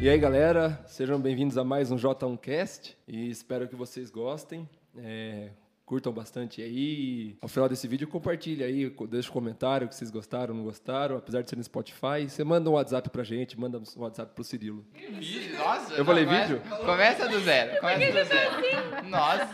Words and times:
E 0.00 0.08
aí, 0.08 0.16
galera, 0.16 0.80
sejam 0.86 1.20
bem-vindos 1.20 1.58
a 1.58 1.64
mais 1.64 1.90
um 1.90 1.96
J1Cast 1.96 2.94
e 3.08 3.28
espero 3.30 3.66
que 3.66 3.74
vocês 3.74 4.10
gostem. 4.10 4.68
É, 4.96 5.50
curtam 5.84 6.12
bastante 6.12 6.62
aí. 6.62 7.36
Ao 7.42 7.48
final 7.48 7.68
desse 7.68 7.88
vídeo, 7.88 8.06
compartilhe 8.06 8.62
aí, 8.62 8.94
deixa 9.10 9.28
um 9.28 9.32
comentário 9.32 9.88
que 9.88 9.96
vocês 9.96 10.08
gostaram, 10.08 10.54
não 10.54 10.62
gostaram, 10.62 11.16
apesar 11.16 11.42
de 11.42 11.50
ser 11.50 11.56
no 11.56 11.64
Spotify. 11.64 12.28
Você 12.28 12.44
manda 12.44 12.70
um 12.70 12.74
WhatsApp 12.74 13.10
pra 13.10 13.24
gente, 13.24 13.58
manda 13.58 13.76
um 13.76 13.82
WhatsApp 13.96 14.32
pro 14.36 14.44
Cirilo. 14.44 14.86
Vídeo? 14.94 15.58
Nossa. 15.58 15.92
Eu 15.94 16.04
falei 16.04 16.24
começa, 16.24 16.46
vídeo? 16.46 16.62
Começa 16.86 17.28
do 17.28 17.40
zero. 17.40 17.80
Começa 17.80 18.06
do 18.06 18.24
zero. 18.28 19.08
Nossa. 19.08 19.48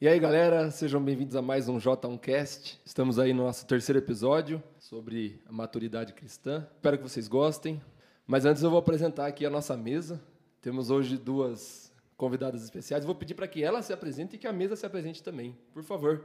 E 0.00 0.08
aí, 0.08 0.18
galera, 0.18 0.70
sejam 0.70 1.02
bem-vindos 1.02 1.36
a 1.36 1.42
mais 1.42 1.68
um 1.68 1.76
J1Cast. 1.76 2.78
Estamos 2.86 3.18
aí 3.18 3.34
no 3.34 3.42
nosso 3.44 3.66
terceiro 3.66 3.98
episódio 3.98 4.62
sobre 4.78 5.42
a 5.46 5.52
maturidade 5.52 6.14
cristã. 6.14 6.66
Espero 6.74 6.96
que 6.96 7.02
vocês 7.02 7.28
gostem. 7.28 7.78
Mas 8.28 8.44
antes 8.44 8.62
eu 8.62 8.68
vou 8.68 8.78
apresentar 8.78 9.26
aqui 9.26 9.46
a 9.46 9.48
nossa 9.48 9.74
mesa. 9.74 10.22
Temos 10.60 10.90
hoje 10.90 11.16
duas 11.16 11.90
convidadas 12.14 12.62
especiais. 12.62 13.02
Vou 13.02 13.14
pedir 13.14 13.32
para 13.32 13.48
que 13.48 13.64
ela 13.64 13.80
se 13.80 13.90
apresente 13.90 14.36
e 14.36 14.38
que 14.38 14.46
a 14.46 14.52
mesa 14.52 14.76
se 14.76 14.84
apresente 14.84 15.22
também, 15.22 15.56
por 15.72 15.82
favor. 15.82 16.22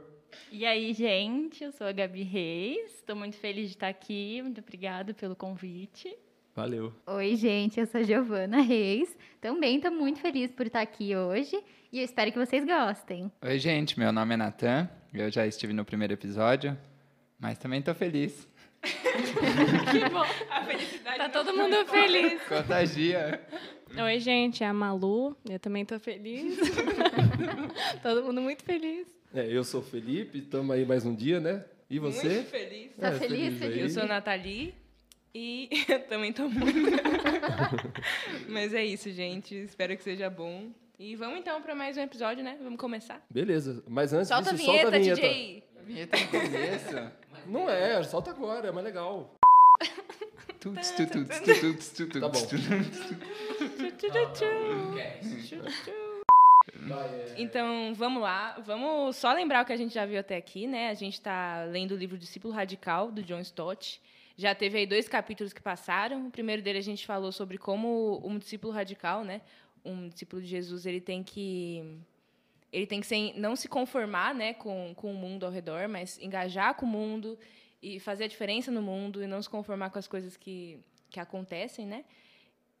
E 0.52 0.66
aí, 0.66 0.92
gente, 0.92 1.64
eu 1.64 1.72
sou 1.72 1.86
a 1.86 1.92
Gabi 1.92 2.22
Reis, 2.22 2.92
estou 2.96 3.16
muito 3.16 3.38
feliz 3.38 3.68
de 3.68 3.76
estar 3.76 3.88
aqui, 3.88 4.42
muito 4.42 4.60
obrigada 4.60 5.14
pelo 5.14 5.34
convite. 5.34 6.14
Valeu. 6.54 6.92
Oi, 7.06 7.36
gente, 7.36 7.80
eu 7.80 7.86
sou 7.86 8.02
a 8.02 8.04
Giovana 8.04 8.60
Reis. 8.60 9.16
Também 9.40 9.76
estou 9.76 9.90
muito 9.90 10.20
feliz 10.20 10.50
por 10.50 10.66
estar 10.66 10.82
aqui 10.82 11.16
hoje 11.16 11.58
e 11.90 12.00
eu 12.00 12.04
espero 12.04 12.30
que 12.30 12.38
vocês 12.38 12.66
gostem. 12.66 13.32
Oi, 13.40 13.58
gente. 13.58 13.98
Meu 13.98 14.12
nome 14.12 14.34
é 14.34 14.36
Natan. 14.36 14.90
Eu 15.10 15.30
já 15.30 15.46
estive 15.46 15.72
no 15.72 15.86
primeiro 15.86 16.12
episódio, 16.12 16.76
mas 17.38 17.56
também 17.56 17.78
estou 17.78 17.94
feliz. 17.94 18.46
que 19.90 20.08
bom. 20.10 20.24
A 20.50 20.64
felicidade. 20.64 21.18
Tá 21.18 21.28
todo 21.28 21.54
mundo 21.56 21.86
feliz. 21.86 22.42
Contagia. 22.42 23.40
Oi, 23.96 24.20
gente, 24.20 24.62
é 24.64 24.66
a 24.66 24.72
Malu. 24.72 25.36
Eu 25.48 25.58
também 25.58 25.84
tô 25.84 25.98
feliz. 25.98 26.58
todo 28.02 28.24
mundo 28.24 28.40
muito 28.40 28.62
feliz. 28.64 29.06
É, 29.34 29.46
eu 29.48 29.64
sou 29.64 29.80
o 29.80 29.84
Felipe, 29.84 30.38
estamos 30.38 30.74
aí 30.74 30.84
mais 30.84 31.04
um 31.04 31.14
dia, 31.14 31.40
né? 31.40 31.64
E 31.90 31.98
você? 31.98 32.28
Muito 32.28 32.50
feliz. 32.50 32.92
Tá 32.96 33.08
É, 33.08 33.12
feliz, 33.18 33.62
aí. 33.62 33.80
Eu 33.80 33.90
sou 33.90 34.02
a 34.04 34.06
Nathalie 34.06 34.74
e 35.34 35.68
eu 35.88 36.00
também 36.04 36.32
tô 36.32 36.48
muito. 36.48 36.72
Mas 38.48 38.72
é 38.74 38.84
isso, 38.84 39.10
gente. 39.10 39.54
Espero 39.54 39.96
que 39.96 40.02
seja 40.02 40.30
bom. 40.30 40.70
E 40.98 41.16
vamos 41.16 41.40
então 41.40 41.60
para 41.60 41.74
mais 41.74 41.96
um 41.96 42.00
episódio, 42.00 42.44
né? 42.44 42.56
Vamos 42.62 42.78
começar. 42.78 43.24
Beleza, 43.28 43.82
mas 43.88 44.12
antes 44.12 44.28
Solta 44.28 44.50
a 44.50 44.52
disso, 44.52 44.64
vinheta, 44.64 44.82
solta 44.82 44.96
a 44.96 45.00
vinheta. 45.00 45.20
DJ. 45.20 45.64
A 45.76 45.82
vinheta 45.82 46.16
no 46.16 46.28
começo. 46.28 47.12
Não 47.46 47.68
é, 47.68 48.02
solta 48.02 48.30
agora, 48.30 48.68
é 48.68 48.72
mais 48.72 48.84
legal. 48.84 49.30
Tuts, 50.60 50.92
tuts, 50.92 51.10
tuts, 51.12 51.40
tuts, 51.40 51.60
tuts, 51.60 51.90
tuts, 51.90 52.20
Tá 52.20 52.28
bom. 52.28 52.38
Então, 57.36 57.94
vamos 57.94 58.22
lá. 58.22 58.58
Vamos 58.64 59.16
só 59.16 59.32
lembrar 59.32 59.62
o 59.62 59.66
que 59.66 59.72
a 59.72 59.76
gente 59.76 59.94
já 59.94 60.06
viu 60.06 60.18
até 60.18 60.36
aqui, 60.36 60.66
né? 60.66 60.90
A 60.90 60.94
gente 60.94 61.14
está 61.14 61.64
lendo 61.64 61.92
o 61.92 61.96
livro 61.96 62.16
Discípulo 62.16 62.52
Radical, 62.52 63.10
do 63.10 63.22
John 63.22 63.40
Stott. 63.40 64.00
Já 64.36 64.54
teve 64.54 64.78
aí 64.78 64.86
dois 64.86 65.08
capítulos 65.08 65.52
que 65.52 65.62
passaram. 65.62 66.26
O 66.26 66.30
primeiro 66.30 66.62
dele 66.62 66.78
a 66.78 66.82
gente 66.82 67.06
falou 67.06 67.30
sobre 67.30 67.58
como 67.58 68.20
um 68.24 68.38
discípulo 68.38 68.72
radical, 68.72 69.22
né? 69.22 69.40
Um 69.84 70.08
discípulo 70.08 70.42
de 70.42 70.48
Jesus, 70.48 70.86
ele 70.86 71.00
tem 71.00 71.22
que 71.22 71.98
ele 72.74 72.86
tem 72.86 73.00
que 73.00 73.06
ser, 73.06 73.32
não 73.38 73.54
se 73.54 73.68
conformar 73.68 74.34
né, 74.34 74.52
com, 74.54 74.92
com 74.96 75.10
o 75.12 75.14
mundo 75.14 75.46
ao 75.46 75.52
redor, 75.52 75.88
mas 75.88 76.18
engajar 76.18 76.74
com 76.74 76.84
o 76.84 76.88
mundo 76.88 77.38
e 77.82 78.00
fazer 78.00 78.24
a 78.24 78.28
diferença 78.28 78.70
no 78.70 78.82
mundo 78.82 79.22
e 79.22 79.26
não 79.26 79.40
se 79.40 79.48
conformar 79.48 79.90
com 79.90 79.98
as 79.98 80.08
coisas 80.08 80.36
que, 80.36 80.78
que 81.10 81.20
acontecem, 81.20 81.86
né? 81.86 82.04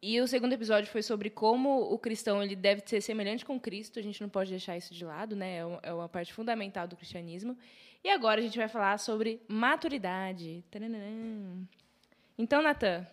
E 0.02 0.20
o 0.20 0.26
segundo 0.26 0.52
episódio 0.52 0.90
foi 0.90 1.02
sobre 1.02 1.30
como 1.30 1.80
o 1.94 1.98
cristão 1.98 2.42
ele 2.42 2.54
deve 2.54 2.82
ser 2.84 3.00
semelhante 3.00 3.44
com 3.44 3.58
Cristo. 3.58 3.98
A 3.98 4.02
gente 4.02 4.20
não 4.20 4.28
pode 4.28 4.50
deixar 4.50 4.76
isso 4.76 4.92
de 4.92 5.02
lado, 5.04 5.34
né? 5.34 5.58
É 5.58 5.64
uma- 5.64 5.80
É 5.82 5.92
uma 5.94 6.08
parte 6.08 6.32
fundamental 6.34 6.86
do 6.86 6.94
cristianismo. 6.96 7.56
E 8.02 8.10
agora 8.10 8.38
a 8.40 8.42
gente 8.44 8.58
vai 8.58 8.68
falar 8.68 8.98
sobre 8.98 9.40
maturidade. 9.48 10.62
Então, 12.36 12.60
Natan, 12.60 13.06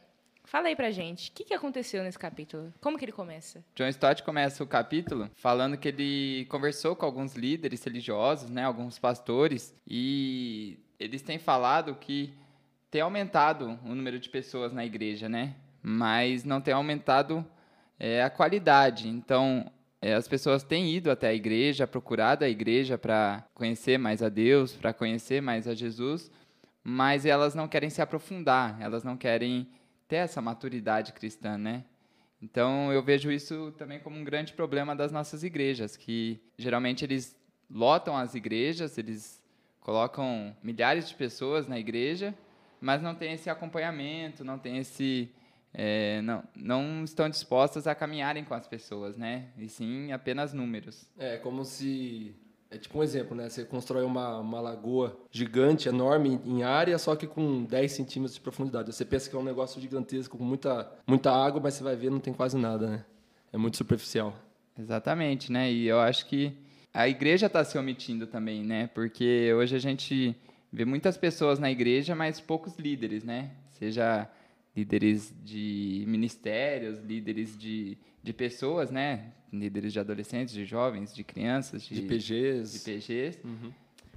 fala 0.51 0.67
aí 0.67 0.75
pra 0.75 0.91
gente. 0.91 1.29
O 1.29 1.31
que, 1.31 1.45
que 1.45 1.53
aconteceu 1.53 2.03
nesse 2.03 2.19
capítulo? 2.19 2.73
Como 2.81 2.97
que 2.97 3.05
ele 3.05 3.13
começa? 3.13 3.63
John 3.73 3.87
Stott 3.87 4.21
começa 4.21 4.61
o 4.61 4.67
capítulo 4.67 5.31
falando 5.35 5.77
que 5.77 5.87
ele 5.87 6.45
conversou 6.49 6.93
com 6.93 7.05
alguns 7.05 7.35
líderes 7.35 7.81
religiosos, 7.85 8.49
né, 8.49 8.65
alguns 8.65 8.99
pastores, 8.99 9.73
e 9.87 10.77
eles 10.99 11.21
têm 11.21 11.39
falado 11.39 11.95
que 11.95 12.33
tem 12.91 12.99
aumentado 12.99 13.79
o 13.85 13.95
número 13.95 14.19
de 14.19 14.27
pessoas 14.27 14.73
na 14.73 14.85
igreja, 14.85 15.29
né? 15.29 15.55
Mas 15.81 16.43
não 16.43 16.59
tem 16.59 16.73
aumentado 16.73 17.45
é, 17.97 18.21
a 18.21 18.29
qualidade. 18.29 19.07
Então, 19.07 19.71
é, 20.01 20.13
as 20.13 20.27
pessoas 20.27 20.63
têm 20.63 20.93
ido 20.93 21.09
até 21.09 21.29
a 21.29 21.33
igreja, 21.33 21.87
procurado 21.87 22.43
a 22.43 22.49
igreja 22.49 22.97
para 22.97 23.45
conhecer 23.53 23.97
mais 23.97 24.21
a 24.21 24.27
Deus, 24.27 24.73
para 24.73 24.91
conhecer 24.91 25.41
mais 25.41 25.65
a 25.65 25.73
Jesus, 25.73 26.29
mas 26.83 27.25
elas 27.25 27.55
não 27.55 27.69
querem 27.69 27.89
se 27.89 28.01
aprofundar, 28.01 28.75
elas 28.81 29.05
não 29.05 29.15
querem 29.15 29.69
ter 30.11 30.17
essa 30.17 30.41
maturidade 30.41 31.13
cristã, 31.13 31.57
né? 31.57 31.85
Então 32.41 32.91
eu 32.91 33.01
vejo 33.01 33.31
isso 33.31 33.73
também 33.77 33.97
como 33.97 34.17
um 34.17 34.25
grande 34.25 34.51
problema 34.51 34.93
das 34.93 35.09
nossas 35.09 35.41
igrejas, 35.41 35.95
que 35.95 36.37
geralmente 36.57 37.05
eles 37.05 37.33
lotam 37.69 38.17
as 38.17 38.35
igrejas, 38.35 38.97
eles 38.97 39.41
colocam 39.79 40.53
milhares 40.61 41.07
de 41.07 41.15
pessoas 41.15 41.65
na 41.65 41.79
igreja, 41.79 42.35
mas 42.81 43.01
não 43.01 43.15
tem 43.15 43.31
esse 43.31 43.49
acompanhamento, 43.49 44.43
não 44.43 44.59
tem 44.59 44.79
esse 44.79 45.31
é, 45.73 46.21
não, 46.23 46.43
não 46.53 47.05
estão 47.05 47.29
dispostas 47.29 47.87
a 47.87 47.95
caminharem 47.95 48.43
com 48.43 48.53
as 48.53 48.67
pessoas, 48.67 49.15
né? 49.15 49.47
E 49.57 49.69
sim 49.69 50.11
apenas 50.11 50.51
números. 50.51 51.09
É 51.17 51.37
como 51.37 51.63
se. 51.63 52.35
É 52.71 52.77
tipo 52.77 52.97
um 52.97 53.03
exemplo, 53.03 53.35
né? 53.35 53.49
Você 53.49 53.65
constrói 53.65 54.05
uma, 54.05 54.39
uma 54.39 54.61
lagoa 54.61 55.19
gigante, 55.29 55.89
enorme 55.89 56.39
em 56.45 56.63
área, 56.63 56.97
só 56.97 57.17
que 57.17 57.27
com 57.27 57.65
10 57.65 57.91
centímetros 57.91 58.35
de 58.35 58.39
profundidade. 58.39 58.95
Você 58.95 59.03
pensa 59.03 59.29
que 59.29 59.35
é 59.35 59.39
um 59.39 59.43
negócio 59.43 59.81
gigantesco, 59.81 60.37
com 60.37 60.43
muita, 60.45 60.89
muita 61.05 61.31
água, 61.31 61.59
mas 61.61 61.73
você 61.73 61.83
vai 61.83 61.97
ver, 61.97 62.09
não 62.09 62.21
tem 62.21 62.33
quase 62.33 62.57
nada, 62.57 62.87
né? 62.87 63.05
É 63.51 63.57
muito 63.57 63.75
superficial. 63.75 64.33
Exatamente, 64.79 65.51
né? 65.51 65.69
E 65.69 65.85
eu 65.85 65.99
acho 65.99 66.25
que 66.27 66.53
a 66.93 67.09
igreja 67.09 67.47
está 67.47 67.61
se 67.61 67.77
omitindo 67.77 68.25
também, 68.25 68.63
né? 68.63 68.87
Porque 68.87 69.53
hoje 69.53 69.75
a 69.75 69.79
gente 69.79 70.33
vê 70.71 70.85
muitas 70.85 71.17
pessoas 71.17 71.59
na 71.59 71.69
igreja, 71.69 72.15
mas 72.15 72.39
poucos 72.39 72.77
líderes, 72.77 73.25
né? 73.25 73.51
Seja 73.71 74.29
líderes 74.73 75.33
de 75.43 76.05
ministérios, 76.07 76.99
líderes 76.99 77.57
de, 77.57 77.97
de 78.23 78.33
pessoas, 78.33 78.91
né? 78.91 79.31
Líderes 79.51 79.91
de 79.93 79.99
adolescentes, 79.99 80.53
de 80.53 80.65
jovens, 80.65 81.13
de 81.13 81.23
crianças, 81.23 81.83
de, 81.83 81.95
De 81.95 82.01
PGs. 82.03 82.71
de 82.73 82.79
PGs. 82.79 83.39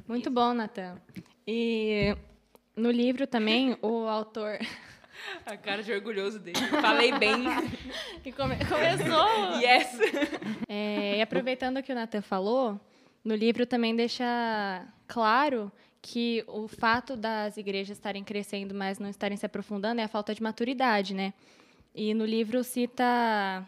Muito 0.06 0.31
bom, 0.31 0.53
Natan. 0.54 0.97
E 1.47 2.14
no 2.76 2.91
livro 2.91 3.26
também, 3.26 3.76
o 3.82 4.06
autor. 4.06 4.59
A 5.47 5.56
cara 5.56 5.82
de 5.82 5.91
orgulhoso 5.93 6.38
dele. 6.38 6.59
Falei 6.81 7.12
bem. 7.19 7.44
que 8.22 8.31
come- 8.32 8.56
começou! 8.66 9.56
yes! 9.62 9.98
É, 10.69 11.19
e 11.19 11.22
aproveitando 11.22 11.78
o 11.78 11.82
que 11.82 11.93
o 11.93 11.94
Natan 11.94 12.20
falou, 12.20 12.78
no 13.25 13.34
livro 13.34 13.64
também 13.64 13.94
deixa 13.97 14.87
claro 15.06 15.72
que 16.03 16.44
o 16.47 16.69
fato 16.69 17.16
das 17.16 17.56
igrejas 17.56 17.97
estarem 17.97 18.22
crescendo, 18.22 18.75
mas 18.75 18.98
não 18.98 19.09
estarem 19.09 19.37
se 19.37 19.47
aprofundando, 19.47 20.00
é 20.00 20.04
a 20.04 20.09
falta 20.09 20.34
de 20.34 20.43
maturidade, 20.43 21.14
né? 21.14 21.32
E 21.94 22.12
no 22.12 22.26
livro 22.26 22.62
cita 22.62 23.66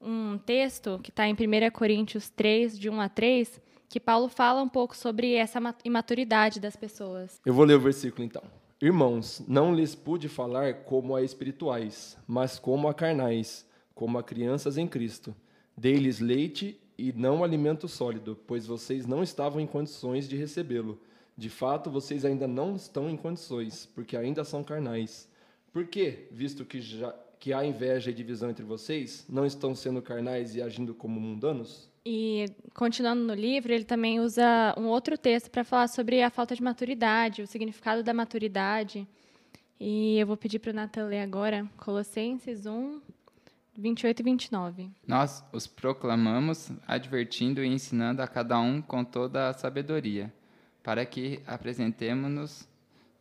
um 0.00 0.38
texto 0.38 0.98
que 1.02 1.10
está 1.10 1.26
em 1.28 1.34
1 1.34 1.70
Coríntios 1.72 2.28
3, 2.30 2.78
de 2.78 2.88
1 2.88 3.00
a 3.00 3.08
3, 3.08 3.60
que 3.88 4.00
Paulo 4.00 4.28
fala 4.28 4.62
um 4.62 4.68
pouco 4.68 4.96
sobre 4.96 5.34
essa 5.34 5.60
ma- 5.60 5.74
imaturidade 5.84 6.60
das 6.60 6.76
pessoas. 6.76 7.40
Eu 7.44 7.52
vou 7.52 7.64
ler 7.64 7.74
o 7.74 7.80
versículo 7.80 8.24
então. 8.24 8.42
Irmãos, 8.80 9.42
não 9.46 9.74
lhes 9.74 9.94
pude 9.94 10.28
falar 10.28 10.84
como 10.84 11.14
a 11.14 11.22
espirituais, 11.22 12.16
mas 12.26 12.58
como 12.58 12.88
a 12.88 12.94
carnais, 12.94 13.66
como 13.94 14.16
a 14.16 14.22
crianças 14.22 14.78
em 14.78 14.86
Cristo. 14.86 15.34
Dei-lhes 15.76 16.18
leite 16.20 16.80
e 16.96 17.12
não 17.12 17.44
alimento 17.44 17.88
sólido, 17.88 18.38
pois 18.46 18.66
vocês 18.66 19.06
não 19.06 19.22
estavam 19.22 19.60
em 19.60 19.66
condições 19.66 20.28
de 20.28 20.36
recebê-lo. 20.36 20.98
De 21.36 21.48
fato, 21.50 21.90
vocês 21.90 22.24
ainda 22.24 22.46
não 22.46 22.76
estão 22.76 23.08
em 23.10 23.16
condições, 23.16 23.86
porque 23.94 24.16
ainda 24.16 24.44
são 24.44 24.62
carnais. 24.62 25.28
Por 25.72 25.86
quê? 25.86 26.28
Visto 26.30 26.64
que, 26.64 26.80
já, 26.80 27.14
que 27.40 27.54
há 27.54 27.64
inveja 27.64 28.10
e 28.10 28.14
divisão 28.14 28.50
entre 28.50 28.64
vocês, 28.64 29.24
não 29.26 29.46
estão 29.46 29.74
sendo 29.74 30.02
carnais 30.02 30.54
e 30.54 30.60
agindo 30.60 30.94
como 30.94 31.18
mundanos? 31.18 31.90
E 32.04 32.46
continuando 32.74 33.22
no 33.22 33.34
livro, 33.34 33.72
ele 33.72 33.84
também 33.84 34.20
usa 34.20 34.74
um 34.76 34.86
outro 34.86 35.16
texto 35.16 35.50
para 35.50 35.64
falar 35.64 35.88
sobre 35.88 36.22
a 36.22 36.28
falta 36.28 36.54
de 36.54 36.62
maturidade, 36.62 37.42
o 37.42 37.46
significado 37.46 38.02
da 38.02 38.12
maturidade. 38.12 39.08
E 39.78 40.18
eu 40.18 40.26
vou 40.26 40.36
pedir 40.36 40.58
para 40.58 40.70
o 40.70 40.74
Nathan 40.74 41.06
ler 41.06 41.20
agora 41.20 41.66
Colossenses 41.78 42.66
1, 42.66 43.00
28 43.76 44.20
e 44.20 44.22
29. 44.22 44.90
Nós 45.06 45.42
os 45.50 45.66
proclamamos, 45.66 46.70
advertindo 46.86 47.64
e 47.64 47.68
ensinando 47.68 48.20
a 48.20 48.28
cada 48.28 48.60
um 48.60 48.82
com 48.82 49.02
toda 49.02 49.48
a 49.48 49.54
sabedoria, 49.54 50.30
para 50.82 51.06
que 51.06 51.40
apresentemos-nos 51.46 52.68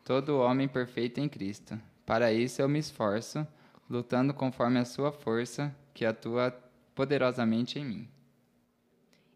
todo 0.04 0.40
homem 0.40 0.68
perfeito 0.68 1.22
em 1.22 1.30
Cristo. 1.30 1.80
Para 2.06 2.34
isso 2.34 2.62
eu 2.62 2.68
me 2.68 2.80
esforço, 2.80 3.48
lutando 3.90 4.34
conforme 4.34 4.80
a 4.80 4.86
sua 4.86 5.12
força, 5.12 5.76
que 5.94 6.06
atua 6.06 6.52
poderosamente 6.94 7.80
em 7.80 7.86
mim. 7.86 8.10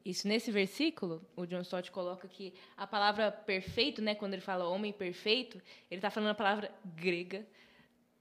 Isso 0.06 0.28
nesse 0.28 0.52
versículo, 0.52 1.22
o 1.36 1.46
John 1.46 1.62
Stott 1.62 1.90
coloca 1.90 2.28
que 2.28 2.54
a 2.76 2.86
palavra 2.86 3.32
perfeito, 3.32 4.02
né, 4.02 4.14
quando 4.14 4.34
ele 4.34 4.42
fala 4.42 4.68
homem 4.68 4.92
perfeito, 4.92 5.58
ele 5.90 6.00
está 6.00 6.10
falando 6.10 6.32
a 6.32 6.36
palavra 6.36 6.72
grega 6.96 7.46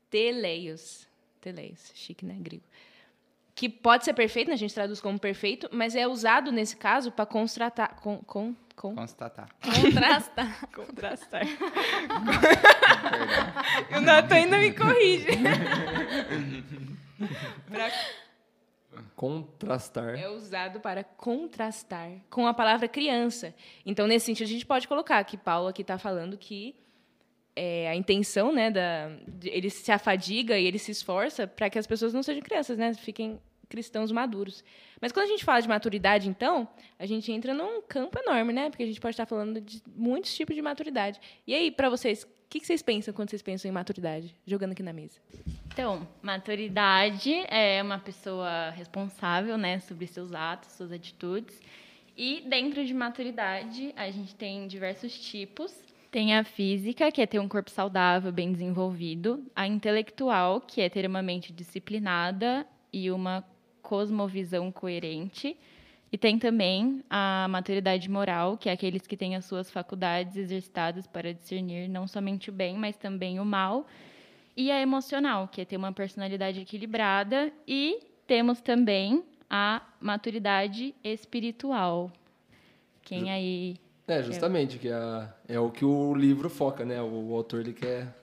teleios. 0.09 1.09
Teleios, 1.41 1.91
chique, 1.95 2.25
né, 2.25 2.37
grego. 2.39 2.63
Que 3.55 3.69
pode 3.69 4.05
ser 4.05 4.13
perfeito, 4.15 4.49
né, 4.49 4.55
a 4.55 4.59
gente 4.59 4.73
traduz 4.73 5.01
como 5.01 5.19
perfeito, 5.19 5.69
mas 5.73 5.97
é 5.97 6.07
usado 6.07 6.53
nesse 6.53 6.77
caso 6.77 7.11
para 7.11 7.27
constatar, 7.27 8.01
com, 8.01 8.19
com, 8.19 8.55
com, 8.83 8.97
Constatar. 8.97 9.49
contrastar, 9.63 10.67
contrastar. 10.75 11.43
o 13.97 14.01
Natan 14.01 14.35
ainda 14.35 14.59
me 14.59 14.73
corrige. 14.73 15.29
Pra 17.71 17.89
Contrastar. 19.15 20.19
é 20.19 20.29
usado 20.29 20.81
para 20.81 21.05
contrastar 21.05 22.11
com 22.29 22.45
a 22.49 22.53
palavra 22.53 22.89
criança. 22.89 23.55
Então, 23.87 24.09
nesse 24.09 24.27
sentido, 24.27 24.47
a 24.49 24.51
gente 24.51 24.67
pode 24.67 24.89
colocar 24.89 25.23
que 25.23 25.37
Paulo 25.37 25.69
aqui 25.69 25.83
está 25.83 25.97
falando 25.97 26.37
que 26.37 26.75
é, 27.55 27.89
a 27.89 27.95
intenção, 27.95 28.53
né, 28.53 28.69
da, 28.69 29.13
ele 29.45 29.71
se 29.71 29.93
afadiga 29.93 30.59
e 30.59 30.67
ele 30.67 30.79
se 30.81 30.91
esforça 30.91 31.47
para 31.47 31.71
que 31.71 31.79
as 31.79 31.87
pessoas 31.87 32.13
não 32.13 32.23
sejam 32.23 32.43
crianças, 32.43 32.77
né, 32.77 32.93
fiquem 32.95 33.41
cristãos 33.73 34.13
maduros. 34.13 34.63
Mas 35.01 35.13
quando 35.13 35.25
a 35.25 35.29
gente 35.29 35.47
fala 35.47 35.63
de 35.63 35.67
maturidade, 35.67 36.29
então, 36.29 36.69
a 36.99 37.07
gente 37.07 37.33
entra 37.33 37.55
num 37.55 37.81
campo 37.81 38.19
enorme, 38.19 38.53
né, 38.53 38.69
porque 38.69 38.83
a 38.83 38.87
gente 38.87 39.01
pode 39.01 39.15
estar 39.15 39.25
falando 39.25 39.63
de 39.63 39.83
muitos 39.97 40.35
tipos 40.35 40.55
de 40.55 40.61
maturidade. 40.61 41.19
E 41.47 41.55
aí, 41.55 41.71
para 41.71 41.89
vocês, 41.89 42.25
o 42.25 42.29
que, 42.51 42.61
vocês 42.61 42.83
pensam 42.83 43.15
quando 43.15 43.31
vocês 43.31 43.41
pensam 43.41 43.71
em 43.71 43.73
maturidade? 43.73 44.37
Jogando 44.47 44.73
aqui 44.73 44.83
na 44.83 44.93
mesa. 44.93 45.19
Então, 45.73 46.07
maturidade 46.21 47.33
é 47.49 47.83
uma 47.83 47.99
pessoa 47.99 48.69
responsável, 48.71 49.57
né, 49.57 49.81
sobre 49.81 50.07
seus 50.07 50.35
atos, 50.35 50.73
suas 50.73 50.93
atitudes. 50.93 51.59
E 52.15 52.43
dentro 52.47 52.85
de 52.85 52.93
maturidade, 52.93 53.95
a 53.97 54.11
gente 54.11 54.35
tem 54.35 54.67
diversos 54.67 55.19
tipos. 55.19 55.73
Tem 56.11 56.37
a 56.37 56.45
física, 56.45 57.11
que 57.11 57.23
é 57.23 57.27
ter 57.27 57.39
um 57.39 57.49
corpo 57.49 57.71
saudável, 57.71 58.31
bem 58.31 58.53
desenvolvido. 58.53 59.43
A 59.57 59.67
intelectual, 59.67 60.61
que 60.61 60.83
é 60.83 60.91
ter 60.91 61.07
uma 61.07 61.23
mente 61.23 61.55
disciplinada 61.55 62.67
e 62.93 63.11
uma 63.11 63.43
cosmovisão 63.83 64.71
coerente. 64.71 65.57
E 66.13 66.19
tem 66.19 66.39
também 66.39 67.03
a 67.09 67.47
maturidade 67.49 68.09
moral, 68.11 68.59
que 68.59 68.69
é 68.69 68.73
aqueles 68.73 69.07
que 69.07 69.17
têm 69.17 69.35
as 69.35 69.47
suas 69.47 69.71
faculdades 69.71 70.37
exercitadas 70.37 71.07
para 71.07 71.33
discernir 71.33 71.89
não 71.89 72.07
somente 72.07 72.51
o 72.51 72.53
bem, 72.53 72.77
mas 72.77 72.97
também 72.97 73.41
o 73.41 73.45
mal. 73.47 73.87
E 74.55 74.71
a 74.71 74.79
emocional, 74.79 75.49
que 75.49 75.63
é 75.63 75.65
ter 75.65 75.79
uma 75.79 75.91
personalidade 75.91 76.61
equilibrada. 76.61 77.51
E 77.67 78.01
temos 78.27 78.61
também 78.61 79.25
a 79.49 79.81
maturidade 79.99 80.95
espiritual. 81.03 82.13
Quem 83.03 83.31
aí. 83.31 83.77
É, 84.07 84.23
justamente, 84.23 84.79
que 84.79 84.89
é, 84.89 85.29
é 85.49 85.59
o 85.59 85.71
que 85.71 85.85
o 85.85 86.15
livro 86.15 86.51
foca, 86.51 86.85
né? 86.85 87.01
O, 87.01 87.31
o 87.31 87.35
autor, 87.35 87.61
ele 87.61 87.73
quer... 87.73 88.15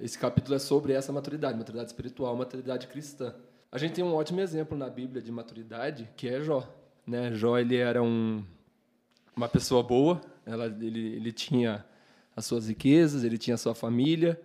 Esse 0.00 0.16
capítulo 0.16 0.54
é 0.54 0.60
sobre 0.60 0.92
essa 0.92 1.12
maturidade, 1.12 1.58
maturidade 1.58 1.88
espiritual, 1.88 2.36
maturidade 2.36 2.86
cristã. 2.86 3.34
A 3.72 3.78
gente 3.78 3.94
tem 3.94 4.04
um 4.04 4.14
ótimo 4.14 4.38
exemplo 4.42 4.76
na 4.76 4.90
Bíblia 4.90 5.22
de 5.22 5.32
maturidade, 5.32 6.06
que 6.14 6.28
é 6.28 6.42
Jó. 6.42 6.68
Né? 7.06 7.32
Jó, 7.32 7.58
ele 7.58 7.76
era 7.76 8.02
um, 8.02 8.44
uma 9.34 9.48
pessoa 9.48 9.82
boa, 9.82 10.20
ela, 10.44 10.66
ele, 10.66 11.16
ele 11.16 11.32
tinha 11.32 11.82
as 12.36 12.44
suas 12.44 12.68
riquezas, 12.68 13.24
ele 13.24 13.38
tinha 13.38 13.54
a 13.54 13.58
sua 13.58 13.74
família, 13.74 14.38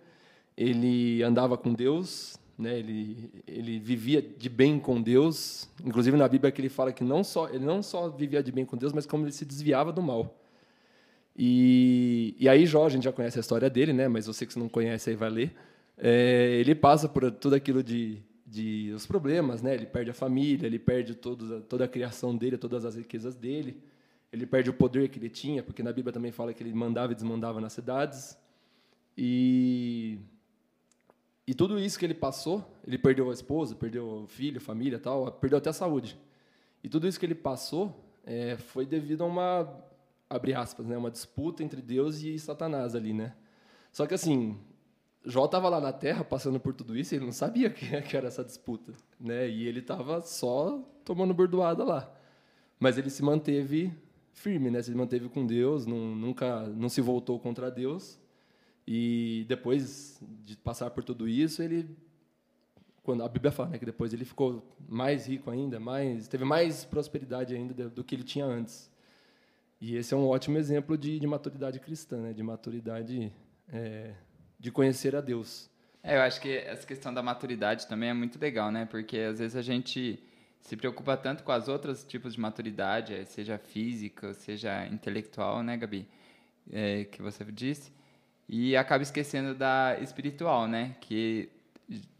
ele 0.56 1.22
andava 1.22 1.58
com 1.58 1.74
Deus, 1.74 2.38
né? 2.58 2.78
Ele 2.78 3.30
ele 3.46 3.78
vivia 3.78 4.22
de 4.22 4.48
bem 4.48 4.80
com 4.80 5.00
Deus. 5.00 5.68
Inclusive 5.84 6.16
na 6.16 6.26
Bíblia 6.26 6.50
que 6.50 6.62
ele 6.62 6.70
fala 6.70 6.90
que 6.90 7.04
não 7.04 7.22
só 7.22 7.50
ele 7.50 7.66
não 7.66 7.82
só 7.82 8.08
vivia 8.08 8.42
de 8.42 8.50
bem 8.50 8.64
com 8.64 8.78
Deus, 8.78 8.94
mas 8.94 9.04
como 9.04 9.24
ele 9.24 9.32
se 9.32 9.44
desviava 9.44 9.92
do 9.92 10.02
mal. 10.02 10.40
E, 11.36 12.34
e 12.38 12.48
aí 12.48 12.64
Jó, 12.64 12.86
a 12.86 12.88
gente 12.88 13.04
já 13.04 13.12
conhece 13.12 13.38
a 13.38 13.40
história 13.40 13.68
dele, 13.68 13.92
né? 13.92 14.08
Mas 14.08 14.26
você 14.26 14.46
que 14.46 14.58
não 14.58 14.70
conhece 14.70 15.10
aí 15.10 15.16
vai 15.16 15.28
ler. 15.28 15.54
É, 15.98 16.56
ele 16.58 16.74
passa 16.74 17.08
por 17.08 17.30
tudo 17.30 17.54
aquilo 17.54 17.82
de, 17.82 18.22
de 18.50 18.92
os 18.94 19.06
problemas, 19.06 19.62
né? 19.62 19.74
Ele 19.74 19.86
perde 19.86 20.10
a 20.10 20.14
família, 20.14 20.66
ele 20.66 20.78
perde 20.78 21.14
toda 21.14 21.84
a 21.84 21.88
criação 21.88 22.36
dele, 22.36 22.56
todas 22.56 22.84
as 22.84 22.96
riquezas 22.96 23.36
dele. 23.36 23.82
Ele 24.32 24.46
perde 24.46 24.70
o 24.70 24.74
poder 24.74 25.08
que 25.08 25.18
ele 25.18 25.28
tinha, 25.28 25.62
porque 25.62 25.82
na 25.82 25.92
Bíblia 25.92 26.12
também 26.12 26.32
fala 26.32 26.52
que 26.52 26.62
ele 26.62 26.72
mandava 26.72 27.12
e 27.12 27.14
desmandava 27.14 27.60
nas 27.60 27.72
cidades. 27.72 28.38
E 29.16 30.18
e 31.46 31.54
tudo 31.54 31.78
isso 31.78 31.98
que 31.98 32.04
ele 32.04 32.14
passou, 32.14 32.62
ele 32.86 32.98
perdeu 32.98 33.30
a 33.30 33.32
esposa, 33.32 33.74
perdeu 33.74 34.06
o 34.06 34.26
filho, 34.26 34.60
família, 34.60 34.98
tal, 34.98 35.32
perdeu 35.32 35.56
até 35.56 35.70
a 35.70 35.72
saúde. 35.72 36.18
E 36.84 36.90
tudo 36.90 37.08
isso 37.08 37.18
que 37.18 37.24
ele 37.24 37.34
passou 37.34 38.04
é, 38.24 38.56
foi 38.58 38.84
devido 38.84 39.24
a 39.24 39.26
uma 39.26 39.82
abre 40.28 40.52
aspas, 40.52 40.86
né, 40.86 40.94
uma 40.96 41.10
disputa 41.10 41.64
entre 41.64 41.80
Deus 41.80 42.20
e 42.22 42.38
Satanás 42.38 42.94
ali, 42.94 43.14
né? 43.14 43.34
Só 43.90 44.06
que 44.06 44.12
assim, 44.12 44.58
Jó 45.24 45.44
estava 45.44 45.68
lá 45.68 45.80
na 45.80 45.92
Terra 45.92 46.24
passando 46.24 46.58
por 46.58 46.74
tudo 46.74 46.96
isso, 46.96 47.14
e 47.14 47.16
ele 47.18 47.24
não 47.24 47.32
sabia 47.32 47.70
que, 47.70 48.16
era 48.16 48.28
essa 48.28 48.44
disputa, 48.44 48.92
né? 49.18 49.48
E 49.48 49.66
ele 49.66 49.80
estava 49.80 50.20
só 50.20 50.78
tomando 51.04 51.34
bordoada 51.34 51.84
lá. 51.84 52.12
Mas 52.78 52.96
ele 52.96 53.10
se 53.10 53.22
manteve 53.22 53.92
firme, 54.32 54.70
né? 54.70 54.82
Se 54.82 54.94
manteve 54.94 55.28
com 55.28 55.46
Deus, 55.46 55.86
não, 55.86 56.14
nunca 56.14 56.66
não 56.68 56.88
se 56.88 57.00
voltou 57.00 57.38
contra 57.38 57.70
Deus. 57.70 58.18
E 58.86 59.44
depois 59.48 60.18
de 60.44 60.56
passar 60.56 60.90
por 60.90 61.04
tudo 61.04 61.28
isso, 61.28 61.62
ele 61.62 61.96
quando 63.08 63.22
a 63.22 63.28
Bíblia 63.28 63.50
fala 63.50 63.70
né, 63.70 63.78
que 63.78 63.86
depois 63.86 64.12
ele 64.12 64.26
ficou 64.26 64.62
mais 64.86 65.26
rico 65.26 65.50
ainda, 65.50 65.80
mais 65.80 66.28
teve 66.28 66.44
mais 66.44 66.84
prosperidade 66.84 67.54
ainda 67.54 67.88
do 67.88 68.04
que 68.04 68.14
ele 68.14 68.22
tinha 68.22 68.44
antes. 68.44 68.90
E 69.80 69.96
esse 69.96 70.12
é 70.12 70.16
um 70.16 70.26
ótimo 70.26 70.58
exemplo 70.58 70.98
de, 70.98 71.18
de 71.18 71.26
maturidade 71.26 71.80
cristã, 71.80 72.20
né? 72.20 72.32
de 72.34 72.42
maturidade 72.42 73.32
é, 73.72 74.12
de 74.58 74.70
conhecer 74.70 75.14
a 75.14 75.20
Deus. 75.20 75.70
É, 76.02 76.16
eu 76.16 76.22
acho 76.22 76.40
que 76.40 76.56
essa 76.56 76.86
questão 76.86 77.12
da 77.12 77.22
maturidade 77.22 77.86
também 77.86 78.08
é 78.10 78.14
muito 78.14 78.38
legal, 78.38 78.70
né? 78.70 78.86
Porque 78.86 79.18
às 79.18 79.38
vezes 79.38 79.56
a 79.56 79.62
gente 79.62 80.22
se 80.60 80.76
preocupa 80.76 81.16
tanto 81.16 81.44
com 81.44 81.52
as 81.52 81.68
outras 81.68 82.04
tipos 82.04 82.34
de 82.34 82.40
maturidade, 82.40 83.14
eh, 83.14 83.24
seja 83.24 83.58
física, 83.58 84.34
seja 84.34 84.86
intelectual, 84.86 85.62
né, 85.62 85.76
Gabi? 85.76 86.06
É, 86.70 87.04
que 87.04 87.22
você 87.22 87.44
disse. 87.44 87.92
E 88.48 88.76
acaba 88.76 89.02
esquecendo 89.02 89.54
da 89.54 89.98
espiritual, 90.00 90.66
né? 90.66 90.96
Que 91.00 91.48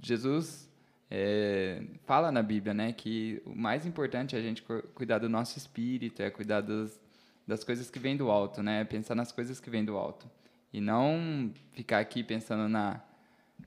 Jesus 0.03 0.69
é, 1.11 1.83
fala 2.05 2.31
na 2.31 2.43
Bíblia, 2.43 2.75
né? 2.75 2.93
Que 2.93 3.43
o 3.47 3.55
mais 3.55 3.87
importante 3.87 4.37
é 4.37 4.39
a 4.39 4.43
gente 4.43 4.63
cu- 4.63 4.83
cuidar 4.95 5.19
do 5.19 5.29
nosso 5.29 5.57
espírito, 5.59 6.23
é 6.23 6.31
cuidar 6.31 6.61
das, 6.61 7.01
das 7.47 7.65
coisas 7.65 7.91
que 7.91 7.99
vêm 7.99 8.17
do 8.17 8.31
alto, 8.31 8.63
né? 8.63 8.85
Pensar 8.85 9.15
nas 9.15 9.33
coisas 9.33 9.61
que 9.61 9.71
vêm 9.71 9.85
do 9.85 9.97
alto. 9.97 10.31
E 10.73 10.81
não 10.81 11.53
ficar 11.73 11.99
aqui 11.99 12.23
pensando 12.23 12.69
na, 12.69 13.01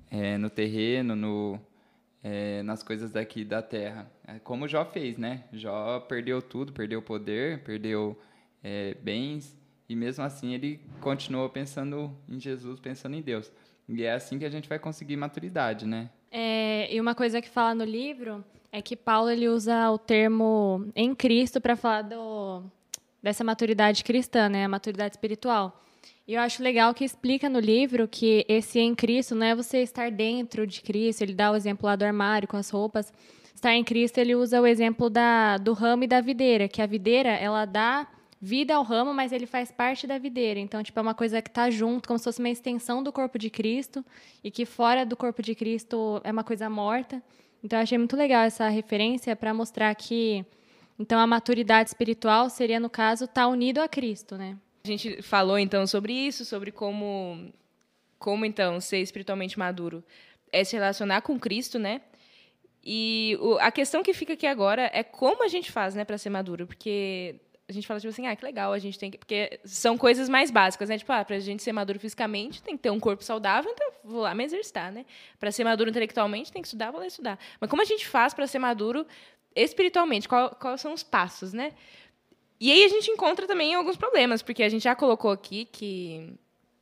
é, 0.10 0.38
no 0.38 0.50
terreno, 0.50 1.16
no, 1.16 1.60
é, 2.24 2.62
nas 2.64 2.84
coisas 2.84 3.12
daqui 3.12 3.44
da 3.44 3.62
terra. 3.62 4.12
É 4.28 4.40
como 4.40 4.68
Jó 4.68 4.86
fez, 4.86 5.18
né? 5.18 5.46
Jó 5.52 6.00
perdeu 6.02 6.42
tudo, 6.42 6.72
perdeu 6.72 7.02
poder, 7.02 7.64
perdeu 7.64 8.20
é, 8.64 8.96
bens, 8.96 9.58
e 9.90 9.96
mesmo 9.96 10.24
assim 10.24 10.54
ele 10.54 10.80
continuou 11.00 11.50
pensando 11.50 12.16
em 12.30 12.40
Jesus, 12.40 12.80
pensando 12.80 13.16
em 13.16 13.22
Deus. 13.22 13.52
E 13.90 14.04
é 14.04 14.14
assim 14.14 14.40
que 14.40 14.46
a 14.46 14.50
gente 14.50 14.70
vai 14.70 14.80
conseguir 14.80 15.18
maturidade, 15.18 15.86
né? 15.86 16.10
É, 16.32 16.94
e 16.94 17.02
uma 17.02 17.14
coisa 17.14 17.42
que 17.42 17.50
fala 17.50 17.76
no 17.76 17.84
livro 17.84 18.44
é 18.72 18.82
que 18.82 18.96
Paulo 18.96 19.30
ele 19.30 19.50
usa 19.50 19.90
o 19.92 19.98
termo 19.98 20.88
em 20.96 21.14
Cristo 21.14 21.60
para 21.60 21.76
falar 21.76 22.04
do, 22.04 22.64
dessa 23.22 23.44
maturidade 23.44 24.04
cristã, 24.04 24.48
né, 24.48 24.64
a 24.64 24.70
maturidade 24.70 25.16
espiritual. 25.16 25.84
E 26.28 26.36
eu 26.36 26.42
acho 26.42 26.62
legal 26.62 26.94
que 26.94 27.04
explica 27.04 27.50
no 27.50 27.60
livro 27.60 28.08
que 28.08 28.46
esse 28.48 28.80
em 28.80 28.94
Cristo 28.94 29.34
não 29.34 29.46
é 29.46 29.56
você 29.56 29.80
estar 29.80 30.12
dentro 30.12 30.68
de 30.68 30.82
Cristo, 30.82 31.24
ele 31.24 31.34
dá 31.34 31.52
o 31.52 31.56
exemplo 31.56 31.86
lá 31.88 31.96
do 31.96 32.04
armário 32.04 32.48
com 32.48 32.58
as 32.58 32.70
roupas. 32.70 33.12
Estar 33.56 33.74
em 33.74 33.84
Cristo, 33.84 34.18
ele 34.18 34.36
usa 34.36 34.62
o 34.62 34.66
exemplo 34.66 35.10
da, 35.10 35.58
do 35.58 35.74
ramo 35.74 36.04
e 36.04 36.08
da 36.08 36.22
videira, 36.22 36.68
que 36.68 36.82
a 36.82 36.86
videira, 36.86 37.30
ela 37.30 37.66
dá 37.66 38.08
vida 38.42 38.74
ao 38.76 38.84
ramo, 38.84 39.14
mas 39.14 39.32
ele 39.32 39.46
faz 39.46 39.72
parte 39.72 40.08
da 40.08 40.18
videira. 40.18 40.60
Então, 40.60 40.82
tipo, 40.82 40.98
é 40.98 41.02
uma 41.02 41.14
coisa 41.14 41.42
que 41.42 41.50
está 41.50 41.70
junto, 41.70 42.08
como 42.08 42.18
se 42.18 42.24
fosse 42.24 42.40
uma 42.40 42.50
extensão 42.50 43.04
do 43.04 43.12
corpo 43.12 43.38
de 43.38 43.50
Cristo, 43.50 44.04
e 44.44 44.50
que 44.50 44.66
fora 44.66 45.06
do 45.06 45.16
corpo 45.16 45.44
de 45.44 45.54
Cristo 45.54 46.20
é 46.24 46.32
uma 46.32 46.44
coisa 46.44 46.70
morta. 46.70 47.22
Então, 47.64 47.78
eu 47.78 47.84
achei 47.84 47.98
muito 47.98 48.16
legal 48.16 48.44
essa 48.44 48.68
referência 48.68 49.36
para 49.36 49.54
mostrar 49.54 49.94
que, 49.94 50.44
então, 50.98 51.20
a 51.20 51.28
maturidade 51.28 51.90
espiritual 51.90 52.50
seria, 52.50 52.80
no 52.80 52.90
caso, 52.90 53.26
estar 53.26 53.48
unido 53.48 53.80
a 53.80 53.88
Cristo, 53.88 54.36
né? 54.36 54.58
A 54.84 54.88
gente 54.88 55.22
falou 55.22 55.60
então 55.60 55.86
sobre 55.86 56.12
isso, 56.14 56.44
sobre 56.44 56.72
como, 56.72 57.52
como 58.18 58.46
então 58.46 58.80
ser 58.82 59.00
espiritualmente 59.00 59.58
maduro 59.60 60.04
é 60.52 60.64
se 60.64 60.76
relacionar 60.76 61.22
com 61.22 61.40
Cristo, 61.40 61.78
né? 61.78 62.02
E 62.84 63.38
o- 63.40 63.58
a 63.60 63.72
questão 63.72 64.02
que 64.02 64.14
fica 64.14 64.34
aqui 64.34 64.48
agora 64.48 64.90
é 64.94 65.04
como 65.04 65.44
a 65.44 65.48
gente 65.48 65.72
faz, 65.72 65.94
né, 65.94 66.04
para 66.04 66.18
ser 66.18 66.30
maduro, 66.32 66.66
porque 66.66 67.36
a 67.70 67.72
gente 67.72 67.86
fala 67.88 68.00
tipo 68.00 68.10
assim, 68.10 68.26
ah, 68.28 68.36
que 68.36 68.44
legal, 68.44 68.74
a 68.74 68.80
gente 68.80 68.98
tem 68.98 69.12
que. 69.12 69.18
Porque 69.20 69.60
são 69.64 69.98
coisas 69.98 70.28
mais 70.28 70.50
básicas, 70.52 70.90
né? 70.90 70.98
Tipo, 70.98 71.12
ah, 71.14 71.24
pra 71.24 71.40
gente 71.40 71.62
ser 71.64 71.72
maduro 71.72 72.00
fisicamente, 72.00 72.62
tem 72.62 72.76
que 72.76 72.82
ter 72.84 72.90
um 72.90 73.00
corpo 73.00 73.24
saudável, 73.24 73.72
então 73.72 73.88
vou 74.04 74.22
lá 74.22 74.34
me 74.34 74.44
exercitar, 74.44 74.92
né? 74.92 75.06
Pra 75.40 75.52
ser 75.52 75.64
maduro 75.64 75.90
intelectualmente, 75.90 76.52
tem 76.52 76.62
que 76.62 76.68
estudar, 76.68 76.92
vou 76.92 77.00
lá 77.00 77.08
estudar. 77.08 77.40
Mas 77.62 77.70
como 77.70 77.82
a 77.84 77.86
gente 77.86 78.06
faz 78.08 78.34
para 78.34 78.48
ser 78.48 78.60
maduro 78.60 79.06
espiritualmente? 79.56 80.28
Qual, 80.28 80.50
quais 80.56 80.82
são 80.82 80.92
os 80.94 81.04
passos, 81.04 81.54
né? 81.54 81.72
E 82.62 82.72
aí 82.72 82.84
a 82.86 82.90
gente 82.90 83.10
encontra 83.10 83.48
também 83.48 83.74
alguns 83.74 83.98
problemas, 83.98 84.44
porque 84.44 84.62
a 84.62 84.70
gente 84.70 84.84
já 84.84 84.96
colocou 84.96 85.32
aqui 85.32 85.66
que 85.66 86.32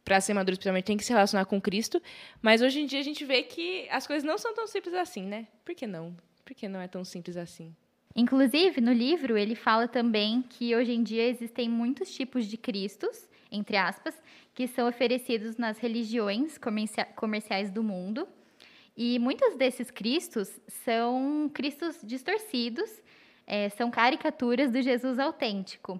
para 0.03 0.19
ser 0.19 0.33
maduro 0.33 0.51
espiritualmente 0.51 0.85
tem 0.85 0.97
que 0.97 1.05
se 1.05 1.13
relacionar 1.13 1.45
com 1.45 1.61
Cristo, 1.61 2.01
mas 2.41 2.61
hoje 2.61 2.81
em 2.81 2.85
dia 2.85 2.99
a 2.99 3.03
gente 3.03 3.23
vê 3.23 3.43
que 3.43 3.87
as 3.89 4.05
coisas 4.05 4.25
não 4.25 4.37
são 4.37 4.53
tão 4.53 4.67
simples 4.67 4.93
assim, 4.93 5.23
né? 5.23 5.47
Por 5.63 5.73
que 5.73 5.87
não? 5.87 6.13
Por 6.43 6.53
que 6.53 6.67
não 6.67 6.81
é 6.81 6.87
tão 6.89 7.05
simples 7.05 7.37
assim? 7.37 7.73
Inclusive, 8.13 8.81
no 8.81 8.91
livro, 8.91 9.37
ele 9.37 9.55
fala 9.55 9.87
também 9.87 10.41
que 10.41 10.75
hoje 10.75 10.91
em 10.91 11.01
dia 11.01 11.25
existem 11.25 11.69
muitos 11.69 12.11
tipos 12.13 12.45
de 12.45 12.57
Cristos, 12.57 13.29
entre 13.49 13.77
aspas, 13.77 14.21
que 14.53 14.67
são 14.67 14.85
oferecidos 14.85 15.55
nas 15.55 15.77
religiões 15.77 16.59
comerciais 17.15 17.71
do 17.71 17.81
mundo. 17.81 18.27
E 18.97 19.17
muitos 19.17 19.55
desses 19.55 19.89
Cristos 19.89 20.59
são 20.83 21.49
Cristos 21.53 21.99
distorcidos, 22.03 22.89
é, 23.49 23.67
são 23.69 23.89
caricaturas 23.89 24.71
do 24.71 24.81
Jesus 24.81 25.17
autêntico. 25.17 25.99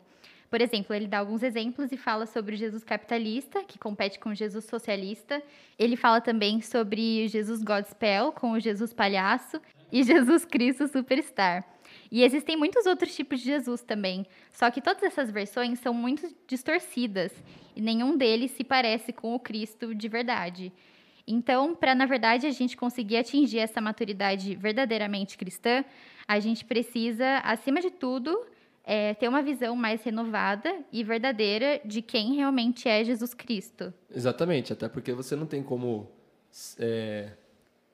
Por 0.49 0.61
exemplo, 0.61 0.95
ele 0.95 1.07
dá 1.07 1.19
alguns 1.19 1.43
exemplos 1.43 1.91
e 1.91 1.97
fala 1.97 2.25
sobre 2.25 2.55
o 2.55 2.57
Jesus 2.57 2.83
capitalista, 2.83 3.63
que 3.63 3.77
compete 3.77 4.17
com 4.19 4.29
o 4.29 4.35
Jesus 4.35 4.65
socialista. 4.65 5.41
Ele 5.77 5.95
fala 5.95 6.21
também 6.21 6.61
sobre 6.61 7.25
o 7.25 7.27
Jesus 7.27 7.61
Godspell, 7.61 8.31
com 8.31 8.51
o 8.51 8.59
Jesus 8.59 8.93
palhaço, 8.93 9.61
e 9.91 10.03
Jesus 10.03 10.45
Cristo 10.45 10.87
superstar. 10.87 11.63
E 12.11 12.23
existem 12.23 12.57
muitos 12.57 12.85
outros 12.85 13.15
tipos 13.15 13.39
de 13.39 13.45
Jesus 13.45 13.81
também. 13.81 14.25
Só 14.51 14.71
que 14.71 14.81
todas 14.81 15.03
essas 15.03 15.29
versões 15.29 15.79
são 15.79 15.93
muito 15.93 16.27
distorcidas 16.47 17.31
e 17.75 17.81
nenhum 17.81 18.17
deles 18.17 18.51
se 18.51 18.63
parece 18.63 19.13
com 19.13 19.35
o 19.35 19.39
Cristo 19.39 19.93
de 19.93 20.07
verdade. 20.07 20.71
Então, 21.27 21.75
para 21.75 21.93
na 21.93 22.07
verdade 22.07 22.47
a 22.47 22.51
gente 22.51 22.75
conseguir 22.75 23.17
atingir 23.17 23.59
essa 23.59 23.79
maturidade 23.79 24.55
verdadeiramente 24.55 25.37
cristã, 25.37 25.85
a 26.29 26.39
gente 26.39 26.63
precisa, 26.63 27.39
acima 27.39 27.81
de 27.81 27.89
tudo, 27.89 28.45
é, 28.83 29.15
ter 29.15 29.27
uma 29.27 29.41
visão 29.41 29.75
mais 29.75 30.03
renovada 30.03 30.71
e 30.91 31.03
verdadeira 31.03 31.81
de 31.83 32.03
quem 32.03 32.35
realmente 32.35 32.87
é 32.87 33.03
Jesus 33.03 33.33
Cristo. 33.33 33.91
Exatamente, 34.13 34.71
até 34.71 34.87
porque 34.87 35.11
você 35.11 35.35
não 35.35 35.47
tem 35.47 35.63
como 35.63 36.07
é, 36.77 37.31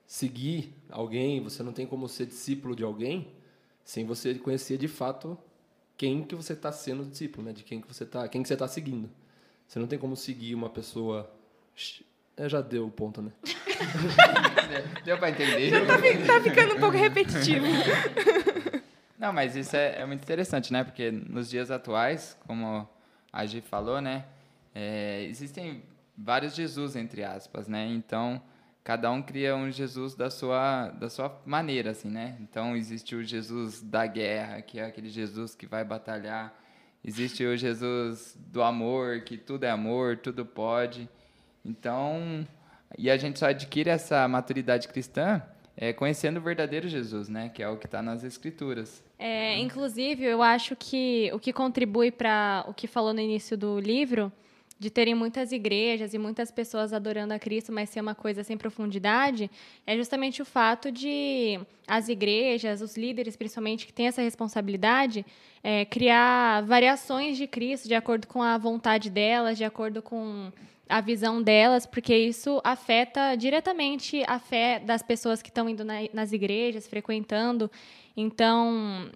seguir 0.06 0.74
alguém, 0.90 1.42
você 1.42 1.62
não 1.62 1.72
tem 1.72 1.86
como 1.86 2.06
ser 2.10 2.26
discípulo 2.26 2.76
de 2.76 2.84
alguém 2.84 3.32
sem 3.82 4.04
você 4.04 4.34
conhecer 4.34 4.76
de 4.76 4.86
fato 4.86 5.38
quem 5.96 6.22
que 6.22 6.34
você 6.34 6.52
está 6.52 6.70
sendo 6.70 7.06
discípulo, 7.06 7.46
né? 7.46 7.54
De 7.54 7.64
quem 7.64 7.80
que 7.80 7.88
você 7.88 8.04
está, 8.04 8.28
quem 8.28 8.42
que 8.42 8.48
você 8.48 8.54
está 8.54 8.68
seguindo. 8.68 9.08
Você 9.66 9.78
não 9.78 9.86
tem 9.86 9.98
como 9.98 10.14
seguir 10.14 10.54
uma 10.54 10.68
pessoa. 10.68 11.32
É, 12.36 12.48
já 12.48 12.60
deu 12.60 12.86
o 12.86 12.90
ponto, 12.90 13.22
né? 13.22 13.32
deu 15.04 15.16
para 15.16 15.30
entender. 15.30 15.70
Já 15.70 15.86
tá, 15.86 15.94
tá, 15.94 16.40
ficando 16.42 16.74
um 16.74 16.80
pouco 16.80 16.96
repetitivo. 16.96 17.64
Não, 19.18 19.32
mas 19.32 19.56
isso 19.56 19.74
é, 19.74 20.00
é, 20.00 20.06
muito 20.06 20.22
interessante, 20.22 20.70
né? 20.70 20.84
Porque 20.84 21.10
nos 21.10 21.48
dias 21.48 21.70
atuais, 21.70 22.36
como 22.46 22.86
a 23.32 23.46
Gi 23.46 23.62
falou, 23.62 24.02
né? 24.02 24.26
É, 24.74 25.24
existem 25.24 25.82
vários 26.16 26.54
Jesus, 26.54 26.94
entre 26.94 27.24
aspas, 27.24 27.66
né? 27.66 27.86
Então, 27.86 28.42
cada 28.84 29.10
um 29.10 29.22
cria 29.22 29.56
um 29.56 29.70
Jesus 29.70 30.14
da 30.14 30.28
sua, 30.28 30.90
da 30.90 31.08
sua 31.08 31.40
maneira, 31.46 31.92
assim, 31.92 32.10
né? 32.10 32.36
Então, 32.40 32.76
existe 32.76 33.16
o 33.16 33.24
Jesus 33.24 33.80
da 33.80 34.06
guerra, 34.06 34.60
que 34.60 34.78
é 34.78 34.84
aquele 34.84 35.08
Jesus 35.08 35.54
que 35.54 35.66
vai 35.66 35.82
batalhar. 35.82 36.54
Existe 37.02 37.42
o 37.44 37.56
Jesus 37.56 38.36
do 38.36 38.62
amor, 38.62 39.22
que 39.22 39.38
tudo 39.38 39.64
é 39.64 39.70
amor, 39.70 40.18
tudo 40.18 40.44
pode. 40.44 41.08
Então, 41.66 42.46
e 42.96 43.10
a 43.10 43.16
gente 43.16 43.38
só 43.38 43.46
adquire 43.46 43.90
essa 43.90 44.26
maturidade 44.28 44.88
cristã 44.88 45.42
é, 45.76 45.92
conhecendo 45.92 46.38
o 46.38 46.40
verdadeiro 46.40 46.88
Jesus, 46.88 47.28
né? 47.28 47.50
Que 47.50 47.62
é 47.62 47.68
o 47.68 47.76
que 47.76 47.86
está 47.86 48.00
nas 48.00 48.24
Escrituras. 48.24 49.04
É, 49.18 49.58
inclusive, 49.58 50.24
eu 50.24 50.42
acho 50.42 50.74
que 50.74 51.30
o 51.34 51.38
que 51.38 51.52
contribui 51.52 52.10
para 52.10 52.64
o 52.66 52.72
que 52.72 52.86
falou 52.86 53.12
no 53.12 53.20
início 53.20 53.56
do 53.56 53.78
livro 53.78 54.32
de 54.78 54.90
terem 54.90 55.14
muitas 55.14 55.52
igrejas 55.52 56.12
e 56.12 56.18
muitas 56.18 56.50
pessoas 56.50 56.92
adorando 56.92 57.32
a 57.32 57.38
Cristo, 57.38 57.72
mas 57.72 57.88
ser 57.88 58.00
uma 58.00 58.14
coisa 58.14 58.44
sem 58.44 58.58
profundidade, 58.58 59.50
é 59.86 59.96
justamente 59.96 60.42
o 60.42 60.44
fato 60.44 60.92
de 60.92 61.58
as 61.88 62.10
igrejas, 62.10 62.82
os 62.82 62.94
líderes 62.94 63.36
principalmente, 63.36 63.86
que 63.86 63.92
têm 63.92 64.08
essa 64.08 64.20
responsabilidade, 64.20 65.24
é, 65.62 65.86
criar 65.86 66.62
variações 66.62 67.38
de 67.38 67.46
Cristo 67.46 67.88
de 67.88 67.94
acordo 67.94 68.26
com 68.26 68.42
a 68.42 68.58
vontade 68.58 69.08
delas, 69.08 69.56
de 69.56 69.64
acordo 69.64 70.02
com 70.02 70.52
a 70.88 71.00
visão 71.00 71.42
delas, 71.42 71.86
porque 71.86 72.16
isso 72.16 72.60
afeta 72.62 73.34
diretamente 73.34 74.22
a 74.26 74.38
fé 74.38 74.78
das 74.78 75.02
pessoas 75.02 75.42
que 75.42 75.48
estão 75.48 75.68
indo 75.68 75.84
na, 75.84 75.94
nas 76.12 76.32
igrejas, 76.32 76.86
frequentando. 76.86 77.70
Então, 78.16 79.10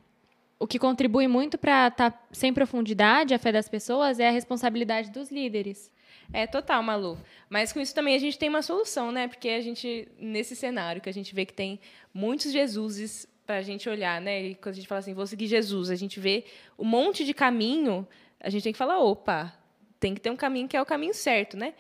o 0.59 0.67
que 0.67 0.79
contribui 0.79 1.27
muito 1.27 1.57
para 1.57 1.89
estar 1.89 2.11
tá 2.11 2.23
sem 2.33 2.53
profundidade 2.53 3.33
a 3.33 3.39
fé 3.39 3.53
das 3.53 3.69
pessoas 3.69 4.19
é 4.21 4.29
a 4.29 4.33
responsabilidade 4.33 5.11
dos 5.11 5.31
líderes. 5.31 5.91
É 6.33 6.47
total, 6.47 6.83
Malu. 6.83 7.19
Mas 7.49 7.73
com 7.73 7.81
isso 7.81 7.95
também 7.95 8.15
a 8.15 8.19
gente 8.19 8.39
tem 8.39 8.49
uma 8.49 8.63
solução, 8.63 9.11
né? 9.11 9.27
Porque 9.27 9.49
a 9.49 9.61
gente, 9.61 10.09
nesse 10.19 10.55
cenário 10.55 11.01
que 11.01 11.09
a 11.09 11.13
gente 11.13 11.35
vê 11.35 11.45
que 11.45 11.55
tem 11.55 11.81
muitos 12.13 12.53
Jesuses 12.53 13.27
para 13.47 13.57
a 13.57 13.63
gente 13.63 13.89
olhar, 13.89 14.21
né? 14.21 14.43
E 14.43 14.55
quando 14.55 14.75
a 14.75 14.77
gente 14.77 14.87
fala 14.87 15.01
assim, 15.01 15.15
vou 15.15 15.27
seguir 15.27 15.47
Jesus, 15.47 15.91
a 15.91 15.97
gente 15.97 16.21
vê 16.21 16.45
um 16.79 16.85
monte 16.85 17.25
de 17.25 17.35
caminho, 17.35 18.07
a 18.39 18.49
gente 18.49 18.63
tem 18.63 18.73
que 18.73 18.79
falar, 18.79 19.01
opa, 19.01 19.53
tem 20.01 20.15
que 20.15 20.21
ter 20.21 20.31
um 20.31 20.37
caminho 20.37 20.67
que 20.67 20.77
é 20.77 20.83
o 20.83 20.87
caminho 20.87 21.15
certo, 21.15 21.57
né? 21.57 21.75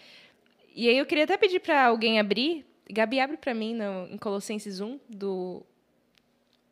E 0.74 0.88
aí 0.88 0.98
eu 0.98 1.06
queria 1.06 1.24
até 1.24 1.36
pedir 1.36 1.58
para 1.60 1.86
alguém 1.86 2.20
abrir. 2.20 2.64
Gabi, 2.88 3.18
abre 3.18 3.36
para 3.36 3.54
mim 3.54 3.74
no, 3.74 4.06
em 4.12 4.18
Colossenses 4.18 4.80
1, 4.80 5.00
do 5.08 5.64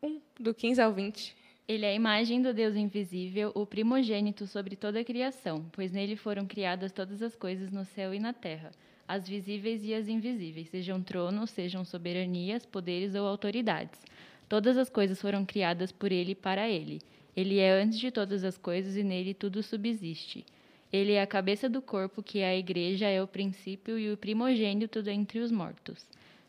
1, 0.01 0.21
do 0.39 0.53
15 0.53 0.81
ao 0.81 0.93
20. 0.93 1.35
Ele 1.67 1.85
é 1.85 1.89
a 1.89 1.93
imagem 1.93 2.41
do 2.41 2.53
Deus 2.53 2.75
invisível, 2.75 3.51
o 3.53 3.65
primogênito 3.65 4.47
sobre 4.47 4.75
toda 4.75 4.99
a 4.99 5.03
criação, 5.03 5.65
pois 5.71 5.91
nele 5.91 6.15
foram 6.15 6.45
criadas 6.45 6.91
todas 6.91 7.21
as 7.21 7.35
coisas 7.35 7.71
no 7.71 7.85
céu 7.85 8.13
e 8.13 8.19
na 8.19 8.33
terra, 8.33 8.71
as 9.07 9.29
visíveis 9.29 9.83
e 9.83 9.93
as 9.93 10.07
invisíveis, 10.07 10.69
sejam 10.69 11.01
tronos, 11.01 11.51
sejam 11.51 11.85
soberanias, 11.85 12.65
poderes 12.65 13.13
ou 13.13 13.27
autoridades. 13.27 13.99
Todas 14.47 14.77
as 14.77 14.89
coisas 14.89 15.21
foram 15.21 15.45
criadas 15.45 15.91
por 15.91 16.11
ele 16.11 16.31
e 16.31 16.35
para 16.35 16.67
ele. 16.67 17.01
Ele 17.35 17.59
é 17.59 17.71
antes 17.71 17.99
de 17.99 18.09
todas 18.09 18.43
as 18.43 18.57
coisas 18.57 18.97
e 18.97 19.03
nele 19.03 19.35
tudo 19.35 19.61
subsiste. 19.61 20.43
Ele 20.91 21.13
é 21.13 21.21
a 21.21 21.27
cabeça 21.27 21.69
do 21.69 21.81
corpo, 21.81 22.23
que 22.23 22.39
é 22.39 22.49
a 22.49 22.57
igreja, 22.57 23.07
é 23.07 23.21
o 23.21 23.27
princípio 23.27 23.97
e 23.97 24.11
o 24.11 24.17
primogênito 24.17 25.03
dentre 25.03 25.39
os 25.39 25.51
mortos, 25.51 26.07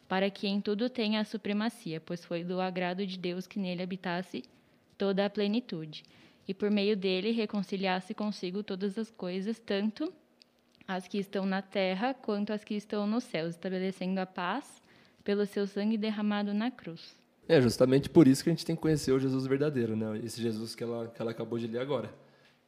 para 0.08 0.30
que 0.30 0.48
em 0.48 0.60
tudo 0.60 0.88
tenha 0.88 1.20
a 1.20 1.24
supremacia, 1.24 2.00
pois 2.00 2.24
foi 2.24 2.42
do 2.42 2.60
agrado 2.60 3.06
de 3.06 3.18
Deus 3.18 3.46
que 3.46 3.58
nele 3.58 3.82
habitasse 3.82 4.42
toda 4.96 5.26
a 5.26 5.30
plenitude, 5.30 6.04
e 6.48 6.54
por 6.54 6.70
meio 6.70 6.96
dele 6.96 7.32
reconciliasse 7.32 8.14
consigo 8.14 8.62
todas 8.62 8.96
as 8.98 9.10
coisas, 9.10 9.58
tanto 9.58 10.12
as 10.88 11.06
que 11.06 11.18
estão 11.18 11.44
na 11.44 11.62
terra 11.62 12.14
quanto 12.14 12.52
as 12.52 12.64
que 12.64 12.74
estão 12.74 13.06
nos 13.06 13.24
céus, 13.24 13.50
estabelecendo 13.50 14.18
a 14.20 14.26
paz 14.26 14.82
pelo 15.22 15.46
seu 15.46 15.66
sangue 15.66 15.96
derramado 15.96 16.52
na 16.54 16.70
cruz. 16.70 17.14
É 17.46 17.60
justamente 17.60 18.08
por 18.08 18.26
isso 18.26 18.42
que 18.42 18.50
a 18.50 18.52
gente 18.52 18.64
tem 18.64 18.74
que 18.74 18.82
conhecer 18.82 19.12
o 19.12 19.20
Jesus 19.20 19.46
verdadeiro, 19.46 19.94
né? 19.94 20.18
Esse 20.24 20.40
Jesus 20.40 20.74
que 20.74 20.82
ela, 20.82 21.08
que 21.08 21.20
ela 21.20 21.30
acabou 21.30 21.58
de 21.58 21.66
ler 21.66 21.80
agora. 21.80 22.10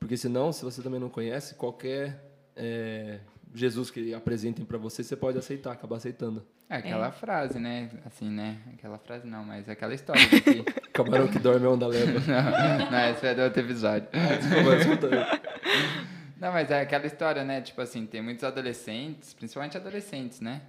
Porque 0.02 0.16
senão, 0.16 0.52
se 0.52 0.64
você 0.64 0.82
também 0.82 0.99
não 0.99 1.09
conhece, 1.09 1.54
qualquer 1.54 2.21
é, 2.56 3.21
Jesus 3.54 3.88
que 3.88 4.12
apresentem 4.12 4.64
para 4.64 4.76
você, 4.76 5.04
você 5.04 5.14
pode 5.14 5.38
aceitar, 5.38 5.71
acabar 5.71 5.97
aceitando. 5.97 6.44
É 6.68 6.76
aquela 6.76 7.06
é. 7.06 7.12
frase, 7.12 7.61
né? 7.61 7.88
Assim, 8.04 8.28
né? 8.28 8.59
Aquela 8.75 8.99
frase 8.99 9.26
não, 9.28 9.44
mas 9.44 9.68
aquela 9.68 9.94
história 9.94 10.26
de 10.26 10.40
que... 10.40 10.64
Camarão 10.92 11.28
que 11.28 11.38
dorme 11.38 11.64
é 11.64 11.68
onda 11.68 11.87
leva. 11.87 12.18
não, 12.26 12.90
não, 12.90 13.11
esse 13.11 13.26
é 13.26 13.35
do 13.35 13.42
outro 13.42 13.61
episódio. 13.62 14.09
Desculpa, 14.11 14.76
escuta 14.76 15.09
Não, 16.37 16.50
mas 16.50 16.68
é 16.73 16.80
aquela 16.80 17.06
história, 17.06 17.44
né? 17.44 17.61
Tipo 17.61 17.80
assim, 17.80 18.04
tem 18.04 18.21
muitos 18.21 18.42
adolescentes, 18.42 19.32
principalmente 19.32 19.76
adolescentes, 19.76 20.40
né? 20.40 20.62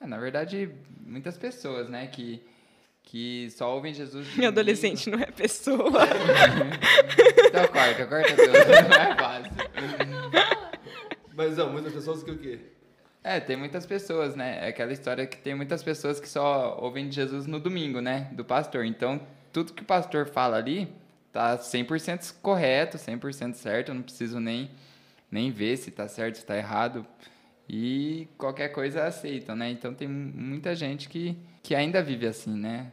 É, 0.00 0.06
na 0.06 0.18
verdade, 0.18 0.70
muitas 1.04 1.36
pessoas, 1.36 1.88
né? 1.88 2.06
Que, 2.06 2.40
que 3.10 3.50
só 3.50 3.74
ouvem 3.74 3.94
Jesus... 3.94 4.26
De 4.34 4.44
adolescente 4.44 5.08
não 5.08 5.18
é 5.18 5.26
pessoa. 5.26 5.78
então 7.46 7.66
corta, 7.68 8.06
corta 8.06 8.36
tudo. 8.36 8.52
Não 8.52 8.96
é 8.96 9.16
fácil. 9.16 9.52
Mas 11.34 11.56
não, 11.56 11.72
muitas 11.72 11.94
pessoas 11.94 12.22
que 12.22 12.30
o 12.30 12.38
quê? 12.38 12.60
É, 13.24 13.40
tem 13.40 13.56
muitas 13.56 13.86
pessoas, 13.86 14.36
né? 14.36 14.58
É 14.62 14.68
aquela 14.68 14.92
história 14.92 15.26
que 15.26 15.38
tem 15.38 15.54
muitas 15.54 15.82
pessoas 15.82 16.20
que 16.20 16.28
só 16.28 16.78
ouvem 16.80 17.08
de 17.08 17.14
Jesus 17.14 17.46
no 17.46 17.58
domingo, 17.58 18.00
né? 18.00 18.28
Do 18.32 18.44
pastor. 18.44 18.84
Então, 18.84 19.20
tudo 19.52 19.72
que 19.72 19.82
o 19.82 19.86
pastor 19.86 20.26
fala 20.26 20.58
ali 20.58 20.92
tá 21.32 21.56
100% 21.56 22.34
correto, 22.42 22.98
100% 22.98 23.54
certo. 23.54 23.88
Eu 23.88 23.94
não 23.94 24.02
preciso 24.02 24.38
nem, 24.38 24.70
nem 25.30 25.50
ver 25.50 25.78
se 25.78 25.90
tá 25.90 26.06
certo, 26.08 26.36
se 26.36 26.44
tá 26.44 26.58
errado. 26.58 27.06
E 27.66 28.28
qualquer 28.36 28.68
coisa 28.68 29.04
aceitam, 29.04 29.56
né? 29.56 29.70
Então, 29.70 29.94
tem 29.94 30.06
muita 30.06 30.74
gente 30.74 31.08
que, 31.08 31.38
que 31.62 31.74
ainda 31.74 32.02
vive 32.02 32.26
assim, 32.26 32.54
né? 32.54 32.92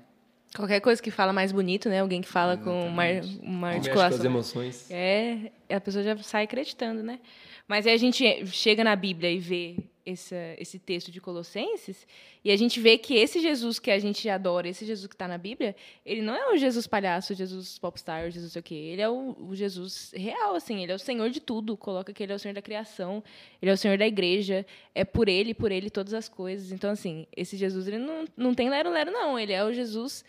Qualquer 0.55 0.79
coisa 0.79 1.01
que 1.01 1.11
fala 1.11 1.33
mais 1.33 1.51
bonito, 1.51 1.89
né? 1.89 1.99
Alguém 1.99 2.21
que 2.21 2.27
fala 2.27 2.55
com 2.55 2.87
uma, 2.87 3.07
Exatamente. 3.09 3.39
uma 3.45 3.67
Mexe 3.67 3.79
com 3.81 3.99
articulação. 3.99 4.19
as 4.19 4.25
emoções. 4.25 4.91
É, 4.91 5.51
a 5.69 5.81
pessoa 5.81 6.03
já 6.03 6.17
sai 6.17 6.45
acreditando, 6.45 7.03
né? 7.03 7.19
Mas 7.67 7.85
aí 7.85 7.93
a 7.93 7.97
gente 7.97 8.45
chega 8.47 8.83
na 8.83 8.95
Bíblia 8.95 9.31
e 9.31 9.39
vê 9.39 9.75
esse, 10.05 10.35
esse 10.59 10.77
texto 10.77 11.11
de 11.11 11.19
Colossenses 11.19 12.07
e 12.43 12.51
a 12.51 12.55
gente 12.55 12.79
vê 12.79 12.95
que 12.95 13.15
esse 13.15 13.39
Jesus 13.39 13.79
que 13.79 13.89
a 13.89 13.97
gente 13.97 14.29
adora, 14.29 14.69
esse 14.69 14.85
Jesus 14.85 15.07
que 15.07 15.15
está 15.15 15.27
na 15.27 15.37
Bíblia, 15.37 15.75
ele 16.05 16.21
não 16.21 16.35
é 16.35 16.53
o 16.53 16.57
Jesus 16.57 16.85
palhaço, 16.85 17.33
o 17.33 17.35
Jesus 17.35 17.79
popstar, 17.79 18.27
o 18.27 18.29
Jesus 18.29 18.53
sei 18.53 18.59
o 18.59 18.63
quê. 18.63 18.75
Ele 18.75 19.01
é 19.01 19.09
o, 19.09 19.35
o 19.49 19.55
Jesus 19.55 20.13
real, 20.15 20.53
assim. 20.53 20.83
Ele 20.83 20.91
é 20.91 20.95
o 20.95 20.99
Senhor 20.99 21.29
de 21.31 21.39
tudo. 21.39 21.75
Coloca 21.75 22.13
que 22.13 22.21
ele 22.21 22.31
é 22.31 22.35
o 22.35 22.39
Senhor 22.39 22.53
da 22.53 22.61
criação, 22.61 23.23
ele 23.59 23.71
é 23.71 23.73
o 23.73 23.77
Senhor 23.77 23.97
da 23.97 24.05
igreja. 24.05 24.63
É 24.93 25.03
por 25.03 25.27
ele, 25.27 25.55
por 25.55 25.71
ele 25.71 25.89
todas 25.89 26.13
as 26.13 26.29
coisas. 26.29 26.71
Então, 26.71 26.91
assim, 26.91 27.25
esse 27.35 27.57
Jesus, 27.57 27.87
ele 27.87 27.97
não, 27.97 28.25
não 28.37 28.53
tem 28.53 28.69
lero-lero, 28.69 29.11
não. 29.11 29.39
Ele 29.39 29.53
é 29.53 29.65
o 29.65 29.73
Jesus 29.73 30.23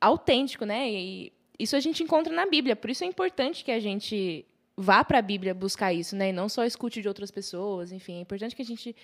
autêntico, 0.00 0.64
né? 0.64 0.90
E 0.90 1.32
isso 1.58 1.76
a 1.76 1.80
gente 1.80 2.02
encontra 2.02 2.34
na 2.34 2.46
Bíblia. 2.46 2.76
Por 2.76 2.90
isso 2.90 3.04
é 3.04 3.06
importante 3.06 3.64
que 3.64 3.70
a 3.70 3.80
gente 3.80 4.44
vá 4.76 5.02
para 5.02 5.18
a 5.18 5.22
Bíblia 5.22 5.54
buscar 5.54 5.92
isso, 5.92 6.14
né? 6.14 6.30
E 6.30 6.32
não 6.32 6.48
só 6.48 6.64
escute 6.64 7.00
de 7.00 7.08
outras 7.08 7.30
pessoas. 7.30 7.92
Enfim, 7.92 8.18
é 8.18 8.20
importante 8.20 8.54
que 8.54 8.62
a 8.62 8.64
gente 8.64 8.94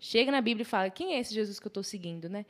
chegue 0.00 0.30
na 0.30 0.40
Bíblia 0.40 0.62
e 0.62 0.64
fale 0.64 0.90
quem 0.90 1.14
é 1.14 1.18
esse 1.18 1.34
Jesus 1.34 1.58
que 1.58 1.66
eu 1.66 1.70
estou 1.70 1.82
seguindo, 1.82 2.28
né? 2.28 2.46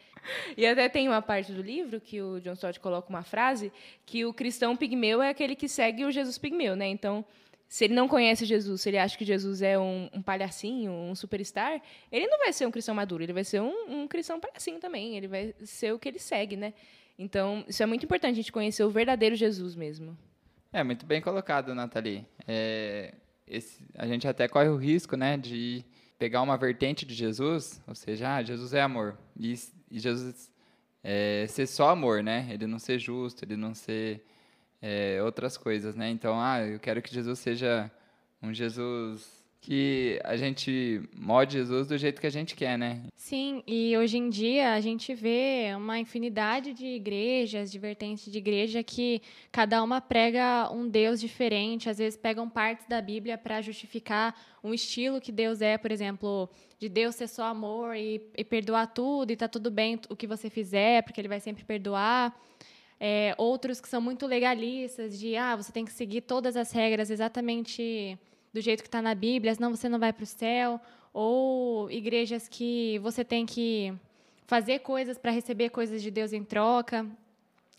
E 0.56 0.66
até 0.66 0.88
tem 0.88 1.08
uma 1.08 1.22
parte 1.22 1.52
do 1.52 1.62
livro 1.62 2.00
que 2.00 2.20
o 2.20 2.40
John 2.40 2.52
Stott 2.52 2.78
coloca 2.78 3.08
uma 3.08 3.22
frase 3.22 3.72
que 4.04 4.24
o 4.24 4.34
cristão 4.34 4.76
pigmeu 4.76 5.22
é 5.22 5.30
aquele 5.30 5.56
que 5.56 5.68
segue 5.68 6.04
o 6.04 6.10
Jesus 6.10 6.36
pigmeu, 6.36 6.76
né? 6.76 6.86
Então 6.88 7.24
se 7.68 7.84
ele 7.84 7.94
não 7.94 8.08
conhece 8.08 8.46
Jesus, 8.46 8.80
se 8.80 8.88
ele 8.88 8.96
acha 8.96 9.16
que 9.16 9.26
Jesus 9.26 9.60
é 9.60 9.78
um, 9.78 10.08
um 10.12 10.22
palhacinho, 10.22 10.90
um 10.90 11.14
superstar, 11.14 11.82
ele 12.10 12.26
não 12.26 12.38
vai 12.38 12.50
ser 12.50 12.66
um 12.66 12.70
cristão 12.70 12.94
maduro, 12.94 13.22
ele 13.22 13.32
vai 13.32 13.44
ser 13.44 13.60
um, 13.60 14.02
um 14.02 14.08
cristão 14.08 14.40
palhacinho 14.40 14.80
também, 14.80 15.16
ele 15.16 15.28
vai 15.28 15.54
ser 15.64 15.92
o 15.92 15.98
que 15.98 16.08
ele 16.08 16.18
segue, 16.18 16.56
né? 16.56 16.72
Então, 17.18 17.64
isso 17.66 17.82
é 17.82 17.86
muito 17.86 18.04
importante, 18.04 18.32
a 18.32 18.36
gente 18.36 18.52
conhecer 18.52 18.84
o 18.84 18.90
verdadeiro 18.90 19.34
Jesus 19.34 19.74
mesmo. 19.74 20.16
É, 20.72 20.84
muito 20.84 21.04
bem 21.04 21.20
colocado, 21.20 21.74
Nathalie. 21.74 22.24
É, 22.46 23.14
esse, 23.46 23.84
a 23.94 24.06
gente 24.06 24.28
até 24.28 24.46
corre 24.46 24.68
o 24.68 24.76
risco, 24.76 25.16
né, 25.16 25.36
de 25.36 25.84
pegar 26.18 26.42
uma 26.42 26.56
vertente 26.56 27.04
de 27.04 27.14
Jesus, 27.14 27.82
ou 27.86 27.94
seja, 27.94 28.36
ah, 28.36 28.42
Jesus 28.42 28.72
é 28.72 28.80
amor, 28.80 29.18
e, 29.36 29.54
e 29.90 29.98
Jesus 29.98 30.50
é, 31.02 31.46
ser 31.48 31.66
só 31.66 31.90
amor, 31.90 32.22
né? 32.22 32.48
Ele 32.50 32.66
não 32.66 32.78
ser 32.78 32.98
justo, 32.98 33.44
ele 33.44 33.56
não 33.56 33.74
ser 33.74 34.24
é, 34.82 35.22
outras 35.22 35.56
coisas, 35.56 35.94
né? 35.94 36.10
Então, 36.10 36.40
ah, 36.40 36.60
eu 36.60 36.78
quero 36.78 37.00
que 37.00 37.12
Jesus 37.12 37.38
seja 37.38 37.90
um 38.42 38.52
Jesus 38.52 39.37
que 39.60 40.20
a 40.24 40.36
gente 40.36 41.02
mode 41.14 41.54
Jesus 41.54 41.88
do 41.88 41.98
jeito 41.98 42.20
que 42.20 42.26
a 42.26 42.30
gente 42.30 42.54
quer, 42.54 42.78
né? 42.78 43.02
Sim, 43.16 43.62
e 43.66 43.96
hoje 43.96 44.16
em 44.16 44.30
dia 44.30 44.72
a 44.72 44.80
gente 44.80 45.14
vê 45.14 45.72
uma 45.76 45.98
infinidade 45.98 46.72
de 46.72 46.86
igrejas, 46.86 47.70
de 47.70 47.78
vertentes 47.78 48.30
de 48.30 48.38
igreja 48.38 48.82
que 48.82 49.20
cada 49.50 49.82
uma 49.82 50.00
prega 50.00 50.70
um 50.72 50.88
Deus 50.88 51.20
diferente, 51.20 51.90
às 51.90 51.98
vezes 51.98 52.16
pegam 52.18 52.48
partes 52.48 52.86
da 52.86 53.02
Bíblia 53.02 53.36
para 53.36 53.60
justificar 53.60 54.34
um 54.62 54.72
estilo 54.72 55.20
que 55.20 55.32
Deus 55.32 55.60
é, 55.60 55.76
por 55.76 55.90
exemplo, 55.90 56.48
de 56.78 56.88
Deus 56.88 57.16
ser 57.16 57.28
só 57.28 57.44
amor 57.44 57.96
e, 57.96 58.22
e 58.36 58.44
perdoar 58.44 58.86
tudo 58.86 59.32
e 59.32 59.36
tá 59.36 59.48
tudo 59.48 59.70
bem 59.70 60.00
o 60.08 60.16
que 60.16 60.26
você 60.26 60.48
fizer, 60.48 61.02
porque 61.02 61.20
ele 61.20 61.28
vai 61.28 61.40
sempre 61.40 61.64
perdoar. 61.64 62.34
É, 63.00 63.34
outros 63.38 63.80
que 63.80 63.88
são 63.88 64.00
muito 64.00 64.26
legalistas, 64.26 65.18
de 65.18 65.36
ah, 65.36 65.54
você 65.54 65.70
tem 65.70 65.84
que 65.84 65.92
seguir 65.92 66.22
todas 66.22 66.56
as 66.56 66.72
regras 66.72 67.10
exatamente 67.10 68.18
do 68.58 68.62
jeito 68.62 68.82
que 68.82 68.88
está 68.88 69.00
na 69.00 69.14
Bíblia, 69.14 69.54
senão 69.54 69.74
você 69.74 69.88
não 69.88 69.98
vai 69.98 70.12
para 70.12 70.24
o 70.24 70.26
céu. 70.26 70.80
Ou 71.12 71.90
igrejas 71.90 72.48
que 72.48 72.98
você 72.98 73.24
tem 73.24 73.46
que 73.46 73.94
fazer 74.46 74.80
coisas 74.80 75.16
para 75.16 75.30
receber 75.30 75.70
coisas 75.70 76.02
de 76.02 76.10
Deus 76.10 76.32
em 76.32 76.44
troca. 76.44 77.06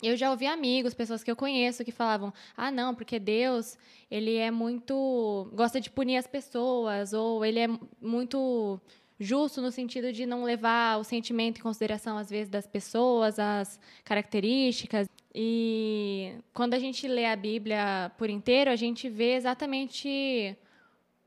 Eu 0.02 0.16
já 0.16 0.30
ouvi 0.30 0.46
amigos, 0.46 0.94
pessoas 0.94 1.22
que 1.22 1.30
eu 1.30 1.36
conheço, 1.36 1.84
que 1.84 1.92
falavam: 1.92 2.32
ah, 2.56 2.70
não, 2.70 2.94
porque 2.94 3.18
Deus 3.18 3.76
ele 4.10 4.36
é 4.36 4.50
muito. 4.50 5.50
gosta 5.52 5.80
de 5.80 5.90
punir 5.90 6.16
as 6.16 6.26
pessoas, 6.26 7.12
ou 7.12 7.44
ele 7.44 7.60
é 7.60 7.68
muito 8.00 8.80
justo 9.18 9.60
no 9.60 9.70
sentido 9.70 10.10
de 10.10 10.24
não 10.24 10.42
levar 10.44 10.98
o 10.98 11.04
sentimento 11.04 11.58
em 11.58 11.62
consideração, 11.62 12.16
às 12.16 12.30
vezes, 12.30 12.48
das 12.48 12.66
pessoas, 12.66 13.38
as 13.38 13.78
características. 14.02 15.06
E 15.34 16.32
quando 16.54 16.72
a 16.72 16.78
gente 16.78 17.06
lê 17.06 17.26
a 17.26 17.36
Bíblia 17.36 18.10
por 18.16 18.30
inteiro, 18.30 18.70
a 18.70 18.76
gente 18.76 19.10
vê 19.10 19.34
exatamente 19.34 20.56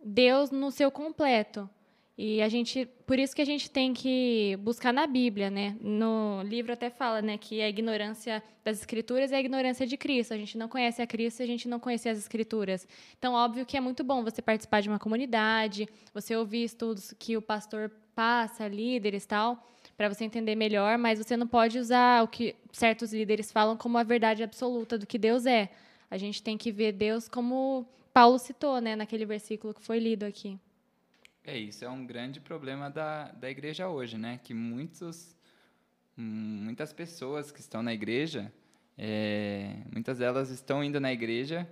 Deus 0.04 0.52
no 0.52 0.72
seu 0.72 0.92
completo. 0.92 1.70
E 2.16 2.44
a 2.44 2.48
gente, 2.48 2.86
por 3.08 3.18
isso 3.18 3.36
que 3.36 3.42
a 3.42 3.46
gente 3.46 3.72
tem 3.72 3.92
que 3.92 4.56
buscar 4.62 4.94
na 4.94 5.08
Bíblia, 5.08 5.50
né? 5.50 5.76
No 5.82 6.44
livro 6.44 6.72
até 6.72 6.92
fala, 6.92 7.24
né, 7.24 7.40
que 7.40 7.60
a 7.60 7.68
ignorância 7.68 8.44
das 8.64 8.78
escrituras 8.80 9.32
é 9.32 9.38
a 9.38 9.40
ignorância 9.40 9.88
de 9.88 9.98
Cristo. 9.98 10.32
A 10.32 10.38
gente 10.38 10.56
não 10.56 10.68
conhece 10.68 11.02
a 11.02 11.08
Cristo, 11.08 11.42
a 11.42 11.46
gente 11.48 11.68
não 11.68 11.80
conhece 11.80 12.08
as 12.08 12.20
escrituras. 12.20 12.88
Então, 13.18 13.34
óbvio 13.34 13.66
que 13.66 13.76
é 13.76 13.82
muito 13.82 14.04
bom 14.04 14.24
você 14.24 14.44
participar 14.44 14.82
de 14.82 14.90
uma 14.90 15.00
comunidade, 15.00 15.90
você 16.14 16.36
ouvir 16.36 16.64
estudos 16.64 17.16
que 17.18 17.36
o 17.36 17.42
pastor 17.42 17.92
passa, 18.14 18.68
líderes, 18.68 19.26
tal, 19.26 19.68
para 19.98 20.08
você 20.08 20.24
entender 20.24 20.54
melhor, 20.54 21.00
mas 21.00 21.18
você 21.18 21.36
não 21.36 21.48
pode 21.48 21.80
usar 21.80 22.24
o 22.24 22.28
que 22.28 22.56
certos 22.72 23.12
líderes 23.12 23.52
falam 23.52 23.76
como 23.76 23.98
a 23.98 24.04
verdade 24.04 24.44
absoluta 24.44 25.00
do 25.00 25.08
que 25.08 25.18
Deus 25.18 25.48
é. 25.48 25.68
A 26.12 26.18
gente 26.18 26.44
tem 26.44 26.60
que 26.60 26.72
ver 26.72 26.92
Deus 26.92 27.28
como 27.28 27.88
Paulo 28.14 28.38
citou, 28.38 28.80
né, 28.80 28.96
naquele 28.96 29.26
versículo 29.26 29.74
que 29.74 29.82
foi 29.82 29.98
lido 30.00 30.24
aqui. 30.24 30.60
É, 31.44 31.58
isso 31.58 31.84
é 31.84 31.90
um 31.90 32.06
grande 32.06 32.40
problema 32.40 32.90
da, 32.90 33.32
da 33.32 33.50
igreja 33.50 33.90
hoje, 33.90 34.18
né? 34.18 34.40
Que 34.42 34.54
muitos, 34.54 35.36
muitas 36.16 36.94
pessoas 36.94 37.52
que 37.52 37.60
estão 37.60 37.84
na 37.84 37.94
igreja, 37.94 38.54
é, 38.98 39.76
muitas 39.92 40.20
delas 40.20 40.50
estão 40.52 40.82
indo 40.82 41.02
na 41.02 41.12
igreja 41.12 41.68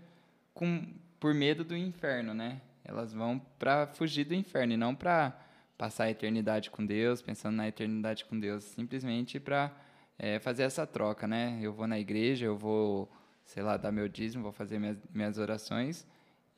com, 0.53 0.85
por 1.19 1.33
medo 1.33 1.63
do 1.63 1.77
inferno, 1.77 2.33
né? 2.33 2.59
Elas 2.83 3.13
vão 3.13 3.39
para 3.57 3.87
fugir 3.87 4.25
do 4.25 4.33
inferno 4.33 4.73
e 4.73 4.77
não 4.77 4.93
para 4.93 5.39
passar 5.77 6.05
a 6.05 6.11
eternidade 6.11 6.69
com 6.69 6.85
Deus, 6.85 7.21
pensando 7.21 7.55
na 7.55 7.67
eternidade 7.67 8.25
com 8.25 8.37
Deus, 8.37 8.65
simplesmente 8.65 9.39
para 9.39 9.71
é, 10.19 10.37
fazer 10.39 10.63
essa 10.63 10.85
troca, 10.85 11.27
né? 11.27 11.59
Eu 11.61 11.71
vou 11.71 11.87
na 11.87 11.97
igreja, 11.97 12.45
eu 12.45 12.57
vou, 12.57 13.09
sei 13.45 13.63
lá, 13.63 13.77
dar 13.77 13.91
meu 13.91 14.09
dízimo, 14.09 14.43
vou 14.43 14.51
fazer 14.51 14.79
minhas, 14.79 14.97
minhas 15.13 15.37
orações 15.37 16.05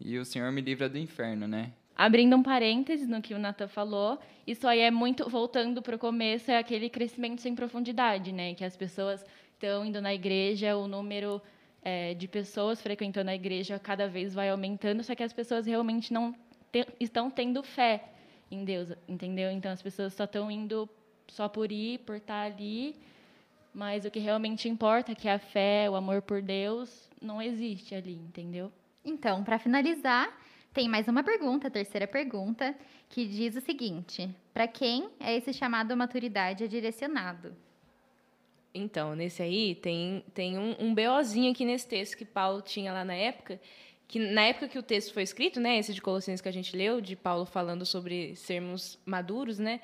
e 0.04 0.18
o 0.18 0.26
Senhor 0.26 0.52
me 0.52 0.60
livra 0.60 0.90
do 0.90 0.98
inferno, 0.98 1.48
né? 1.48 1.72
Abrindo 1.96 2.36
um 2.36 2.44
parênteses 2.44 3.08
no 3.08 3.22
que 3.22 3.34
o 3.34 3.40
Nathan 3.40 3.68
falou, 3.68 4.20
isso 4.46 4.68
aí 4.68 4.80
é 4.80 4.92
muito, 4.92 5.30
voltando 5.30 5.82
para 5.82 5.96
o 5.96 6.00
começo, 6.00 6.52
é 6.52 6.58
aquele 6.58 6.90
crescimento 6.90 7.42
sem 7.42 7.56
profundidade, 7.56 8.32
né? 8.34 8.54
Que 8.54 8.66
as 8.66 8.76
pessoas 8.76 9.26
estão 9.54 9.86
indo 9.86 10.02
na 10.02 10.14
igreja, 10.14 10.76
o 10.76 10.88
número 10.88 11.42
é, 11.82 12.14
de 12.16 12.28
pessoas 12.28 12.82
frequentando 12.82 13.30
a 13.30 13.36
igreja 13.36 13.80
cada 13.80 14.08
vez 14.08 14.34
vai 14.34 14.50
aumentando, 14.50 15.04
só 15.04 15.16
que 15.16 15.24
as 15.24 15.32
pessoas 15.32 15.66
realmente 15.66 16.12
não 16.12 16.36
te, 16.72 16.86
estão 17.00 17.32
tendo 17.32 17.64
fé 17.64 18.04
em 18.52 18.66
Deus, 18.66 18.92
entendeu? 19.08 19.52
Então 19.52 19.72
as 19.72 19.82
pessoas 19.82 20.14
só 20.14 20.26
estão 20.26 20.52
indo 20.52 20.90
só 21.30 21.48
por 21.48 21.72
ir, 21.72 22.00
por 22.00 22.18
estar 22.18 22.42
ali, 22.42 22.96
mas 23.74 24.04
o 24.04 24.12
que 24.12 24.20
realmente 24.20 24.68
importa, 24.68 25.16
que 25.16 25.30
é 25.30 25.34
a 25.34 25.40
fé, 25.40 25.90
o 25.90 25.96
amor 25.96 26.22
por 26.22 26.42
Deus, 26.42 27.10
não 27.22 27.42
existe 27.42 27.96
ali, 27.96 28.16
entendeu? 28.16 28.72
Então, 29.06 29.44
para 29.44 29.60
finalizar, 29.60 30.36
tem 30.74 30.88
mais 30.88 31.08
uma 31.08 31.24
pergunta, 31.24 31.68
a 31.68 31.72
terceira 31.72 32.08
pergunta, 32.08 32.76
que 33.10 33.26
diz 33.26 33.56
o 33.56 33.62
seguinte: 33.62 34.30
para 34.54 34.68
quem 34.68 35.10
é 35.20 35.36
esse 35.36 35.54
chamado 35.54 35.96
maturidade 35.96 36.64
é 36.64 36.68
direcionado? 36.68 37.56
Então, 38.74 39.16
nesse 39.16 39.44
aí, 39.44 39.76
tem, 39.76 40.24
tem 40.34 40.58
um, 40.58 40.76
um 40.80 40.96
BOzinho 40.96 41.52
aqui 41.52 41.64
nesse 41.64 41.88
texto 41.88 42.18
que 42.18 42.26
Paulo 42.26 42.62
tinha 42.62 42.92
lá 42.92 43.06
na 43.06 43.14
época, 43.14 43.62
que 44.08 44.18
na 44.18 44.42
época 44.46 44.68
que 44.68 44.80
o 44.80 44.84
texto 44.84 45.14
foi 45.14 45.22
escrito, 45.22 45.60
né, 45.60 45.78
esse 45.78 45.94
de 45.94 46.02
Colossenses 46.02 46.42
que 46.42 46.50
a 46.50 46.54
gente 46.54 46.76
leu, 46.76 47.00
de 47.00 47.16
Paulo 47.16 47.46
falando 47.46 47.86
sobre 47.86 48.36
sermos 48.36 48.98
maduros, 49.06 49.60
né, 49.60 49.80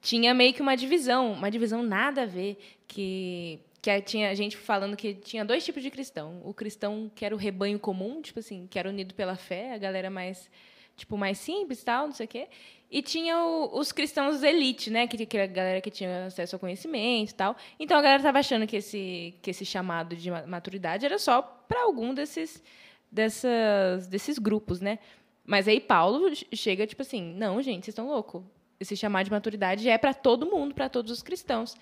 tinha 0.00 0.32
meio 0.32 0.54
que 0.54 0.62
uma 0.62 0.74
divisão, 0.74 1.32
uma 1.32 1.50
divisão 1.50 1.82
nada 1.82 2.22
a 2.22 2.26
ver, 2.26 2.58
que 2.88 3.60
que 3.80 4.00
tinha 4.02 4.34
gente 4.34 4.56
falando 4.56 4.96
que 4.96 5.14
tinha 5.14 5.44
dois 5.44 5.64
tipos 5.64 5.82
de 5.82 5.90
cristão. 5.90 6.40
O 6.44 6.52
cristão 6.52 7.10
que 7.14 7.24
era 7.24 7.34
o 7.34 7.38
rebanho 7.38 7.78
comum, 7.78 8.20
tipo 8.20 8.38
assim, 8.38 8.66
que 8.70 8.78
era 8.78 8.88
unido 8.88 9.14
pela 9.14 9.36
fé, 9.36 9.72
a 9.74 9.78
galera 9.78 10.10
mais 10.10 10.50
tipo 10.96 11.16
mais 11.16 11.38
simples, 11.38 11.82
tal, 11.82 12.06
não 12.06 12.12
sei 12.12 12.26
o 12.26 12.28
quê. 12.28 12.48
E 12.90 13.00
tinha 13.02 13.38
o, 13.38 13.78
os 13.78 13.90
cristãos 13.92 14.42
elite, 14.42 14.90
né, 14.90 15.06
que, 15.06 15.24
que 15.24 15.38
a 15.38 15.46
galera 15.46 15.80
que 15.80 15.90
tinha 15.90 16.26
acesso 16.26 16.56
ao 16.56 16.60
conhecimento, 16.60 17.34
tal. 17.34 17.56
Então 17.78 17.96
a 17.96 18.02
galera 18.02 18.20
estava 18.20 18.38
achando 18.38 18.66
que 18.66 18.76
esse 18.76 19.34
que 19.40 19.50
esse 19.50 19.64
chamado 19.64 20.14
de 20.14 20.30
maturidade 20.30 21.06
era 21.06 21.18
só 21.18 21.40
para 21.40 21.84
algum 21.84 22.12
desses 22.12 22.62
dessas 23.10 24.06
desses 24.08 24.38
grupos, 24.38 24.80
né? 24.80 24.98
Mas 25.44 25.66
aí 25.66 25.80
Paulo 25.80 26.30
chega 26.52 26.86
tipo 26.86 27.02
assim, 27.02 27.34
não, 27.34 27.62
gente, 27.62 27.84
vocês 27.84 27.88
estão 27.92 28.08
loucos. 28.08 28.42
Esse 28.78 28.96
chamado 28.96 29.24
de 29.24 29.30
maturidade 29.30 29.88
é 29.88 29.98
para 29.98 30.14
todo 30.14 30.46
mundo, 30.46 30.74
para 30.74 30.88
todos 30.88 31.10
os 31.10 31.22
cristãos. 31.22 31.76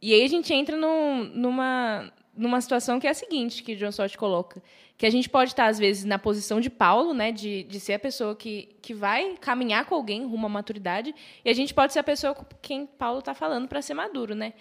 E 0.00 0.14
aí 0.14 0.22
a 0.22 0.28
gente 0.28 0.52
entra 0.54 0.76
num, 0.76 1.24
numa, 1.24 2.12
numa 2.36 2.60
situação 2.60 3.00
que 3.00 3.06
é 3.06 3.10
a 3.10 3.14
seguinte, 3.14 3.62
que 3.62 3.74
John 3.74 3.88
Stott 3.88 4.16
coloca, 4.16 4.62
que 4.96 5.06
a 5.06 5.10
gente 5.10 5.28
pode 5.28 5.50
estar, 5.50 5.66
às 5.66 5.78
vezes, 5.78 6.04
na 6.04 6.18
posição 6.18 6.60
de 6.60 6.70
Paulo, 6.70 7.12
né, 7.12 7.32
de, 7.32 7.64
de 7.64 7.80
ser 7.80 7.94
a 7.94 7.98
pessoa 7.98 8.34
que, 8.34 8.68
que 8.80 8.94
vai 8.94 9.36
caminhar 9.40 9.84
com 9.86 9.94
alguém 9.94 10.24
rumo 10.24 10.46
à 10.46 10.48
maturidade, 10.48 11.14
e 11.44 11.48
a 11.48 11.52
gente 11.52 11.74
pode 11.74 11.92
ser 11.92 12.00
a 12.00 12.04
pessoa 12.04 12.34
com 12.34 12.44
quem 12.62 12.86
Paulo 12.86 13.20
está 13.20 13.34
falando 13.34 13.68
para 13.68 13.82
ser 13.82 13.94
maduro. 13.94 14.34
Né? 14.34 14.54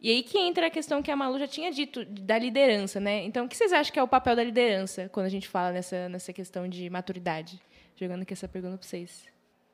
E 0.00 0.10
aí 0.10 0.22
que 0.22 0.38
entra 0.38 0.66
a 0.66 0.70
questão 0.70 1.02
que 1.02 1.10
a 1.10 1.16
Malu 1.16 1.38
já 1.38 1.46
tinha 1.46 1.72
dito, 1.72 2.04
da 2.04 2.38
liderança, 2.38 3.00
né? 3.00 3.24
Então, 3.24 3.46
o 3.46 3.48
que 3.48 3.56
vocês 3.56 3.72
acham 3.72 3.90
que 3.90 3.98
é 3.98 4.02
o 4.02 4.06
papel 4.06 4.36
da 4.36 4.44
liderança 4.44 5.08
quando 5.10 5.24
a 5.24 5.30
gente 5.30 5.48
fala 5.48 5.72
nessa, 5.72 6.10
nessa 6.10 6.30
questão 6.30 6.68
de 6.68 6.90
maturidade? 6.90 7.58
Jogando 7.96 8.20
aqui 8.20 8.34
essa 8.34 8.46
pergunta 8.46 8.76
para 8.76 8.86
vocês. 8.86 9.24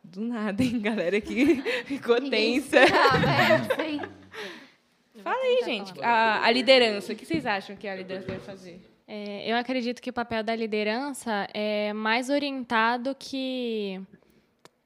Do 0.05 0.21
nada, 0.21 0.63
hein, 0.63 0.79
galera 0.79 1.17
aqui 1.17 1.61
ficou 1.85 2.21
tensa. 2.31 2.79
Fala 5.23 5.43
aí, 5.43 5.63
gente. 5.65 5.93
A, 6.03 6.45
a, 6.45 6.51
liderança, 6.51 7.13
o 7.13 7.17
que 7.17 7.27
vocês 7.27 7.45
acham 7.45 7.77
que 7.77 7.89
a 7.89 7.95
liderança 7.95 8.27
deve 8.27 8.41
fazer? 8.41 8.81
É, 9.07 9.51
eu 9.51 9.57
acredito 9.57 10.01
que 10.01 10.11
o 10.11 10.13
papel 10.13 10.43
da 10.43 10.55
liderança 10.55 11.49
é 11.53 11.93
mais 11.93 12.31
orientado 12.31 13.15
que 13.19 14.01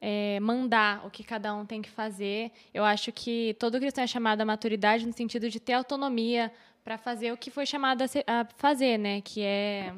é, 0.01 0.39
mandar 0.39 1.05
o 1.05 1.11
que 1.11 1.23
cada 1.23 1.53
um 1.53 1.65
tem 1.65 1.81
que 1.81 1.89
fazer. 1.89 2.51
Eu 2.73 2.83
acho 2.83 3.11
que 3.11 3.55
todo 3.59 3.79
cristão 3.79 4.03
é 4.03 4.07
chamado 4.07 4.41
à 4.41 4.45
maturidade 4.45 5.05
no 5.05 5.13
sentido 5.13 5.49
de 5.49 5.59
ter 5.59 5.73
autonomia 5.73 6.51
para 6.83 6.97
fazer 6.97 7.31
o 7.31 7.37
que 7.37 7.51
foi 7.51 7.65
chamado 7.65 8.03
a 8.03 8.47
fazer, 8.57 8.97
né? 8.97 9.21
Que 9.21 9.41
é 9.41 9.93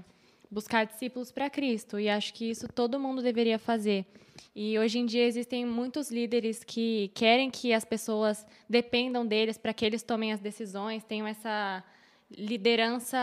buscar 0.50 0.86
discípulos 0.86 1.32
para 1.32 1.50
Cristo. 1.50 2.00
E 2.00 2.10
acho 2.10 2.34
que 2.34 2.50
isso 2.50 2.68
todo 2.68 3.00
mundo 3.00 3.22
deveria 3.22 3.60
fazer. 3.60 4.06
E 4.56 4.78
hoje 4.78 5.00
em 5.00 5.06
dia 5.06 5.26
existem 5.26 5.66
muitos 5.66 6.12
líderes 6.12 6.64
que 6.64 7.12
querem 7.14 7.50
que 7.50 7.74
as 7.74 7.86
pessoas 7.86 8.46
dependam 8.70 9.26
deles 9.26 9.58
para 9.58 9.74
que 9.74 9.86
eles 9.86 10.04
tomem 10.04 10.32
as 10.32 10.40
decisões, 10.40 11.04
tenham 11.04 11.28
essa 11.28 11.84
liderança 12.30 13.18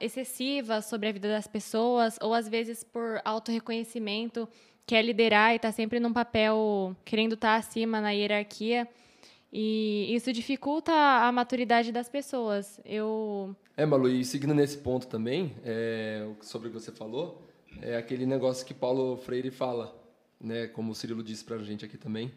excessiva 0.00 0.82
sobre 0.82 1.08
a 1.08 1.12
vida 1.12 1.28
das 1.28 1.46
pessoas, 1.46 2.18
ou 2.20 2.34
às 2.34 2.48
vezes 2.48 2.84
por 2.84 3.20
autorreconhecimento, 3.24 4.48
quer 4.86 5.02
liderar 5.02 5.52
e 5.52 5.56
está 5.56 5.72
sempre 5.72 5.98
num 5.98 6.12
papel 6.12 6.94
querendo 7.04 7.34
estar 7.34 7.54
tá 7.54 7.56
acima 7.56 8.00
na 8.00 8.10
hierarquia. 8.10 8.88
E 9.52 10.12
isso 10.14 10.32
dificulta 10.32 10.92
a 10.92 11.30
maturidade 11.30 11.92
das 11.92 12.08
pessoas. 12.08 12.80
Eu 12.84 13.54
é, 13.76 13.84
Malu, 13.84 14.08
e 14.08 14.24
seguindo 14.24 14.54
nesse 14.54 14.78
ponto 14.78 15.06
também, 15.06 15.56
é, 15.64 16.28
sobre 16.40 16.68
o 16.68 16.70
que 16.70 16.78
você 16.80 16.92
falou, 16.92 17.44
é 17.82 17.96
aquele 17.96 18.24
negócio 18.24 18.64
que 18.64 18.72
Paulo 18.72 19.16
Freire 19.16 19.50
fala, 19.50 20.00
né, 20.40 20.68
como 20.68 20.92
o 20.92 20.94
Cirilo 20.94 21.24
disse 21.24 21.44
para 21.44 21.56
a 21.56 21.62
gente 21.62 21.84
aqui 21.84 21.98
também, 21.98 22.32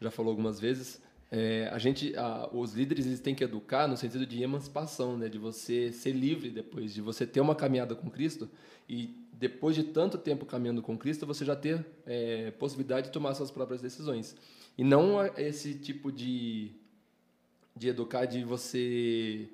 já 0.00 0.10
falou 0.10 0.30
algumas 0.30 0.60
vezes, 0.60 1.02
é, 1.30 1.68
a 1.72 1.78
gente, 1.78 2.16
a, 2.16 2.48
os 2.52 2.72
líderes 2.72 3.04
eles 3.04 3.18
têm 3.18 3.34
que 3.34 3.42
educar 3.42 3.88
no 3.88 3.96
sentido 3.96 4.24
de 4.24 4.40
emancipação, 4.40 5.18
né, 5.18 5.28
de 5.28 5.38
você 5.38 5.90
ser 5.90 6.12
livre 6.12 6.50
depois, 6.50 6.94
de 6.94 7.00
você 7.00 7.26
ter 7.26 7.40
uma 7.40 7.54
caminhada 7.54 7.96
com 7.96 8.08
Cristo 8.08 8.48
e 8.88 9.26
depois 9.32 9.74
de 9.74 9.82
tanto 9.82 10.16
tempo 10.16 10.46
caminhando 10.46 10.80
com 10.82 10.96
Cristo, 10.96 11.26
você 11.26 11.44
já 11.44 11.56
ter 11.56 11.84
é, 12.06 12.52
possibilidade 12.52 13.08
de 13.08 13.12
tomar 13.12 13.34
suas 13.34 13.50
próprias 13.50 13.82
decisões. 13.82 14.36
E 14.78 14.84
não 14.84 15.24
esse 15.36 15.74
tipo 15.74 16.12
de, 16.12 16.70
de 17.74 17.88
educar 17.88 18.24
de 18.24 18.44
você 18.44 19.50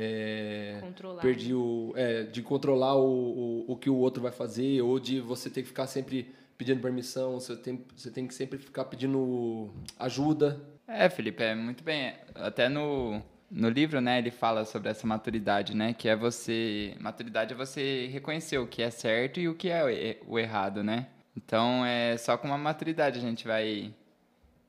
é, 0.00 0.78
controlar. 0.80 1.20
perdi 1.20 1.52
o 1.52 1.92
é, 1.96 2.22
de 2.22 2.40
controlar 2.40 2.94
o, 2.94 3.64
o, 3.66 3.72
o, 3.72 3.76
que 3.76 3.90
o 3.90 3.96
outro 3.96 4.22
vai 4.22 4.30
fazer 4.30 4.80
ou 4.80 5.00
de 5.00 5.20
você 5.20 5.50
ter 5.50 5.62
que 5.62 5.68
ficar 5.68 5.88
sempre 5.88 6.32
pedindo 6.56 6.80
permissão 6.80 7.40
você 7.40 7.56
tem 7.56 7.84
você 7.96 8.08
tem 8.08 8.24
que 8.24 8.32
sempre 8.32 8.58
ficar 8.58 8.84
pedindo 8.84 9.70
ajuda. 9.98 10.60
É 10.86 11.10
Felipe 11.10 11.42
é 11.42 11.52
muito 11.56 11.82
bem. 11.82 12.14
Até 12.36 12.68
no 12.68 13.20
no 13.50 13.68
livro 13.68 14.00
né 14.00 14.18
ele 14.18 14.30
fala 14.30 14.64
sobre 14.64 14.88
essa 14.88 15.04
maturidade 15.04 15.74
né 15.74 15.94
que 15.94 16.08
é 16.08 16.14
você 16.14 16.94
maturidade 17.00 17.54
é 17.54 17.56
você 17.56 18.06
reconhecer 18.06 18.58
o 18.58 18.68
que 18.68 18.82
é 18.82 18.90
certo 18.90 19.40
e 19.40 19.48
o 19.48 19.54
que 19.54 19.68
é 19.68 20.20
o 20.28 20.38
errado 20.38 20.84
né? 20.84 21.08
Então 21.36 21.84
é 21.84 22.16
só 22.16 22.36
com 22.38 22.46
uma 22.46 22.58
maturidade 22.58 23.18
a 23.18 23.22
gente 23.22 23.48
vai 23.48 23.92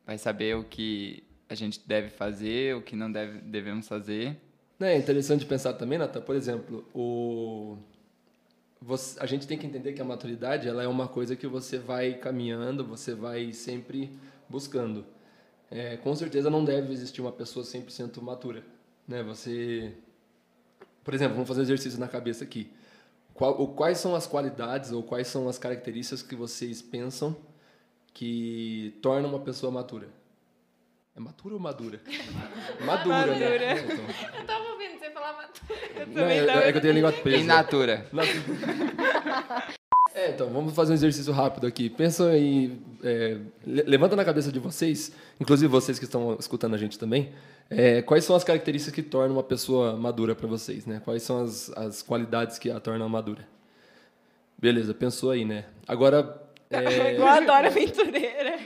vai 0.08 0.18
saber 0.18 0.56
o 0.56 0.64
que 0.64 1.24
a 1.48 1.54
gente 1.54 1.80
deve 1.86 2.10
fazer 2.10 2.76
o 2.76 2.82
que 2.82 2.96
não 2.96 3.12
deve 3.12 3.40
devemos 3.42 3.88
fazer 3.88 4.36
é 4.86 4.98
interessante 4.98 5.46
pensar 5.46 5.74
também, 5.74 5.98
Natan, 5.98 6.22
por 6.22 6.36
exemplo, 6.36 6.86
o... 6.94 7.78
Você, 8.82 9.20
a 9.20 9.26
gente 9.26 9.46
tem 9.46 9.58
que 9.58 9.68
entender 9.68 9.92
que 9.92 10.02
a 10.02 10.06
maturidade 10.06 10.68
ela 10.68 10.82
é 10.82 10.88
uma 10.88 11.08
coisa 11.08 11.36
que 11.36 11.46
você 11.46 11.78
vai 11.78 12.14
caminhando, 12.14 12.86
você 12.86 13.14
vai 13.14 13.52
sempre 13.52 14.10
buscando. 14.48 15.06
É, 15.70 15.98
com 15.98 16.16
certeza 16.16 16.50
não 16.50 16.64
deve 16.64 16.94
existir 16.94 17.20
uma 17.20 17.32
pessoa 17.32 17.66
100% 17.66 18.22
matura. 18.22 18.64
Né? 19.06 19.22
Você, 19.24 19.94
por 21.04 21.14
exemplo, 21.14 21.34
vamos 21.34 21.48
fazer 21.48 21.60
um 21.60 21.64
exercício 21.64 22.00
na 22.00 22.08
cabeça 22.08 22.46
aqui. 22.46 22.72
Qual, 23.34 23.68
quais 23.70 23.98
são 23.98 24.16
as 24.16 24.26
qualidades 24.26 24.92
ou 24.92 25.04
quais 25.04 25.28
são 25.28 25.48
as 25.50 25.58
características 25.58 26.22
que 26.22 26.36
vocês 26.36 26.82
pensam 26.82 27.36
que 28.14 28.98
tornam 29.02 29.30
uma 29.30 29.40
pessoa 29.40 29.72
matura? 29.72 30.10
É 31.16 31.20
matura 31.20 31.54
ou 31.54 31.60
madura? 31.60 32.02
Madura, 32.86 33.28
madura. 33.28 33.36
né? 33.36 33.58
É, 33.58 33.86
então. 35.96 36.30
Eu 36.30 36.48
não, 36.48 36.54
é, 36.54 36.70
é, 36.70 36.72
que 36.72 36.78
eu 36.78 36.82
tenho 36.82 36.94
a 36.94 36.96
língua 36.96 37.12
presa. 37.12 37.44
In 37.44 37.46
natura. 37.46 38.06
É, 40.20 40.32
então, 40.32 40.50
vamos 40.50 40.74
fazer 40.74 40.92
um 40.92 40.96
exercício 40.96 41.32
rápido 41.32 41.66
aqui. 41.66 41.90
Pensa 41.90 42.30
aí, 42.30 42.78
é, 43.02 43.38
levanta 43.66 44.18
na 44.18 44.26
cabeça 44.26 44.52
de 44.52 44.60
vocês, 44.60 45.14
inclusive 45.40 45.72
vocês 45.72 45.98
que 45.98 46.04
estão 46.04 46.36
escutando 46.38 46.74
a 46.74 46.78
gente 46.78 47.00
também, 47.00 47.32
é, 47.70 48.02
quais 48.02 48.26
são 48.26 48.36
as 48.36 48.44
características 48.44 48.94
que 48.94 49.04
tornam 49.04 49.38
uma 49.38 49.44
pessoa 49.44 49.96
madura 49.96 50.36
para 50.36 50.48
vocês, 50.48 50.86
né? 50.86 51.02
Quais 51.06 51.24
são 51.24 51.42
as, 51.44 51.70
as 51.70 52.02
qualidades 52.02 52.58
que 52.58 52.70
a 52.70 52.80
tornam 52.80 53.08
madura? 53.08 53.48
Beleza, 54.58 54.94
pensou 54.94 55.32
aí, 55.32 55.46
né? 55.46 55.66
Agora... 55.88 56.44
É... 56.72 57.16
Igual 57.16 57.30
a 57.30 57.40
Dora 57.40 57.68
Aventureira. 57.68 58.60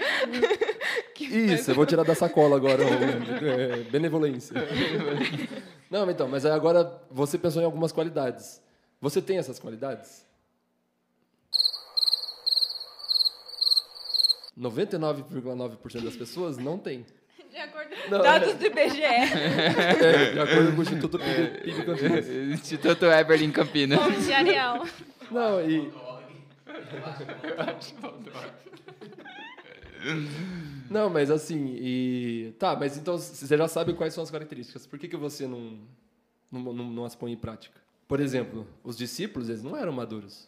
Isso, 1.18 1.72
eu 1.72 1.76
vou 1.76 1.86
tirar 1.86 2.04
da 2.04 2.14
sacola 2.14 2.58
agora. 2.58 2.84
é, 2.84 3.78
benevolência. 3.90 4.54
Não, 5.94 6.10
então, 6.10 6.28
mas 6.28 6.44
agora 6.44 7.00
você 7.12 7.38
pensou 7.38 7.62
em 7.62 7.66
algumas 7.66 7.92
qualidades. 7.92 8.60
Você 9.00 9.22
tem 9.22 9.38
essas 9.38 9.60
qualidades? 9.60 10.26
99,9% 14.60 16.04
das 16.04 16.16
pessoas 16.16 16.58
não 16.58 16.80
tem. 16.80 17.06
De 17.48 17.58
acordo 17.58 17.96
com 17.96 18.10
dados 18.10 18.50
é... 18.50 18.54
do 18.56 18.66
IBGE. 18.66 19.04
É, 20.04 20.32
de 20.32 20.40
acordo 20.40 20.72
com 20.72 20.80
o 20.80 20.82
Instituto 20.82 21.20
PIB 21.20 21.86
Campinas. 21.86 22.28
Instituto 22.60 23.06
Eberlin 23.06 23.52
Campinas. 23.52 24.00
Fonte 24.00 24.22
de 24.22 24.34
Ariel. 24.34 24.88
Não, 25.30 25.62
e... 25.62 25.94
Não, 30.90 31.10
mas 31.10 31.32
assim, 31.32 31.76
e. 31.78 32.54
Tá, 32.60 32.76
mas 32.76 32.98
então 32.98 33.18
você 33.18 33.58
já 33.58 33.68
sabe 33.68 33.94
quais 33.94 34.14
são 34.14 34.24
as 34.24 34.32
características. 34.32 34.86
Por 34.86 35.00
que, 35.00 35.08
que 35.08 35.18
você 35.18 35.48
não, 35.48 35.80
não, 36.52 36.74
não, 36.74 36.92
não 36.92 37.06
as 37.06 37.16
põe 37.16 37.32
em 37.32 37.38
prática? 37.38 37.82
Por 38.08 38.20
exemplo, 38.20 38.68
os 38.84 38.98
discípulos, 38.98 39.50
eles 39.50 39.64
não 39.64 39.76
eram 39.76 39.92
maduros. 39.92 40.48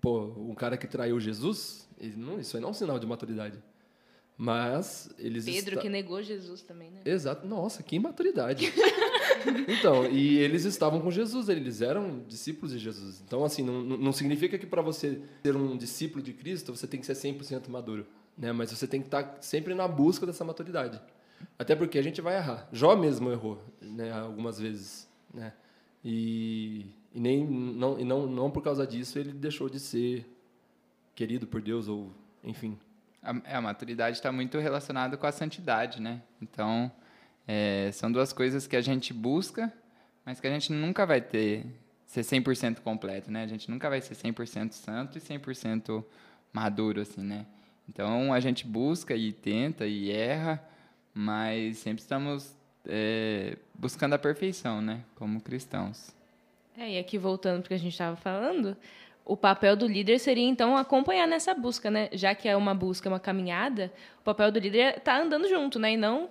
Pô, 0.00 0.26
um 0.36 0.54
cara 0.54 0.76
que 0.76 0.86
traiu 0.86 1.20
Jesus, 1.20 1.88
não, 2.16 2.40
isso 2.40 2.56
aí 2.56 2.60
não 2.60 2.68
é 2.68 2.70
um 2.70 2.74
sinal 2.74 2.98
de 2.98 3.06
maturidade. 3.06 3.62
Mas 4.36 5.10
eles. 5.18 5.44
Pedro 5.44 5.78
que 5.78 5.90
negou 5.90 6.22
Jesus 6.22 6.62
também, 6.62 6.90
né? 6.90 7.02
Exato. 7.04 7.46
Nossa, 7.46 7.82
que 7.82 7.96
imaturidade. 7.96 8.72
então, 9.68 10.06
e 10.06 10.38
eles 10.38 10.64
estavam 10.64 11.00
com 11.00 11.10
Jesus, 11.10 11.48
eles 11.48 11.80
eram 11.80 12.22
discípulos 12.26 12.72
de 12.72 12.78
Jesus. 12.78 13.22
Então, 13.26 13.44
assim, 13.44 13.62
não, 13.62 13.82
não 13.82 14.12
significa 14.12 14.58
que 14.58 14.66
para 14.66 14.82
você 14.82 15.20
ser 15.42 15.56
um 15.56 15.76
discípulo 15.76 16.22
de 16.22 16.32
Cristo, 16.32 16.74
você 16.74 16.86
tem 16.86 17.00
que 17.00 17.06
ser 17.06 17.14
100% 17.14 17.68
maduro. 17.68 18.06
Né? 18.36 18.52
Mas 18.52 18.70
você 18.70 18.86
tem 18.86 19.00
que 19.00 19.06
estar 19.06 19.22
tá 19.22 19.42
sempre 19.42 19.74
na 19.74 19.86
busca 19.86 20.26
dessa 20.26 20.44
maturidade. 20.44 21.00
Até 21.58 21.74
porque 21.74 21.98
a 21.98 22.02
gente 22.02 22.20
vai 22.20 22.36
errar. 22.36 22.68
Jó 22.72 22.94
mesmo 22.96 23.30
errou, 23.30 23.62
né? 23.80 24.12
Algumas 24.12 24.58
vezes, 24.58 25.08
né? 25.32 25.52
E, 26.04 26.86
e 27.14 27.20
nem 27.20 27.46
não, 27.46 27.98
e 27.98 28.04
não, 28.04 28.26
não 28.26 28.50
por 28.50 28.62
causa 28.62 28.86
disso 28.86 29.18
ele 29.18 29.32
deixou 29.32 29.68
de 29.68 29.78
ser 29.78 30.26
querido 31.14 31.46
por 31.46 31.60
Deus 31.60 31.88
ou 31.88 32.10
enfim 32.42 32.78
a, 33.22 33.34
é, 33.44 33.54
a 33.56 33.60
maturidade 33.60 34.16
está 34.16 34.32
muito 34.32 34.58
relacionada 34.58 35.16
com 35.16 35.26
a 35.26 35.32
santidade, 35.32 36.00
né? 36.00 36.22
Então, 36.40 36.90
é, 37.52 37.90
são 37.90 38.12
duas 38.12 38.32
coisas 38.32 38.68
que 38.68 38.76
a 38.76 38.80
gente 38.80 39.12
busca, 39.12 39.72
mas 40.24 40.38
que 40.38 40.46
a 40.46 40.50
gente 40.50 40.72
nunca 40.72 41.04
vai 41.04 41.20
ter 41.20 41.66
ser 42.06 42.20
100% 42.20 42.78
completo, 42.78 43.28
né? 43.28 43.42
A 43.42 43.46
gente 43.48 43.68
nunca 43.68 43.90
vai 43.90 44.00
ser 44.00 44.14
100% 44.14 44.70
santo 44.70 45.18
e 45.18 45.20
100% 45.20 46.04
maduro, 46.52 47.00
assim, 47.00 47.22
né? 47.22 47.44
Então, 47.88 48.32
a 48.32 48.38
gente 48.38 48.64
busca 48.64 49.16
e 49.16 49.32
tenta 49.32 49.84
e 49.84 50.12
erra, 50.12 50.62
mas 51.12 51.78
sempre 51.78 52.02
estamos 52.02 52.54
é, 52.86 53.56
buscando 53.74 54.14
a 54.14 54.18
perfeição, 54.18 54.80
né? 54.80 55.00
Como 55.16 55.40
cristãos. 55.40 56.14
É, 56.78 56.92
e 56.92 56.98
aqui 56.98 57.18
voltando 57.18 57.62
para 57.62 57.66
o 57.66 57.68
que 57.68 57.74
a 57.74 57.78
gente 57.78 57.92
estava 57.92 58.14
falando, 58.14 58.76
o 59.24 59.36
papel 59.36 59.74
do 59.74 59.88
líder 59.88 60.20
seria 60.20 60.48
então 60.48 60.76
acompanhar 60.76 61.26
nessa 61.26 61.52
busca, 61.52 61.90
né? 61.90 62.10
Já 62.12 62.32
que 62.32 62.48
é 62.48 62.54
uma 62.54 62.74
busca, 62.74 63.08
uma 63.08 63.18
caminhada, 63.18 63.92
o 64.20 64.22
papel 64.22 64.52
do 64.52 64.60
líder 64.60 64.78
é 64.78 64.88
estar 64.90 65.16
tá 65.16 65.20
andando 65.20 65.48
junto, 65.48 65.80
né? 65.80 65.94
E 65.94 65.96
não 65.96 66.28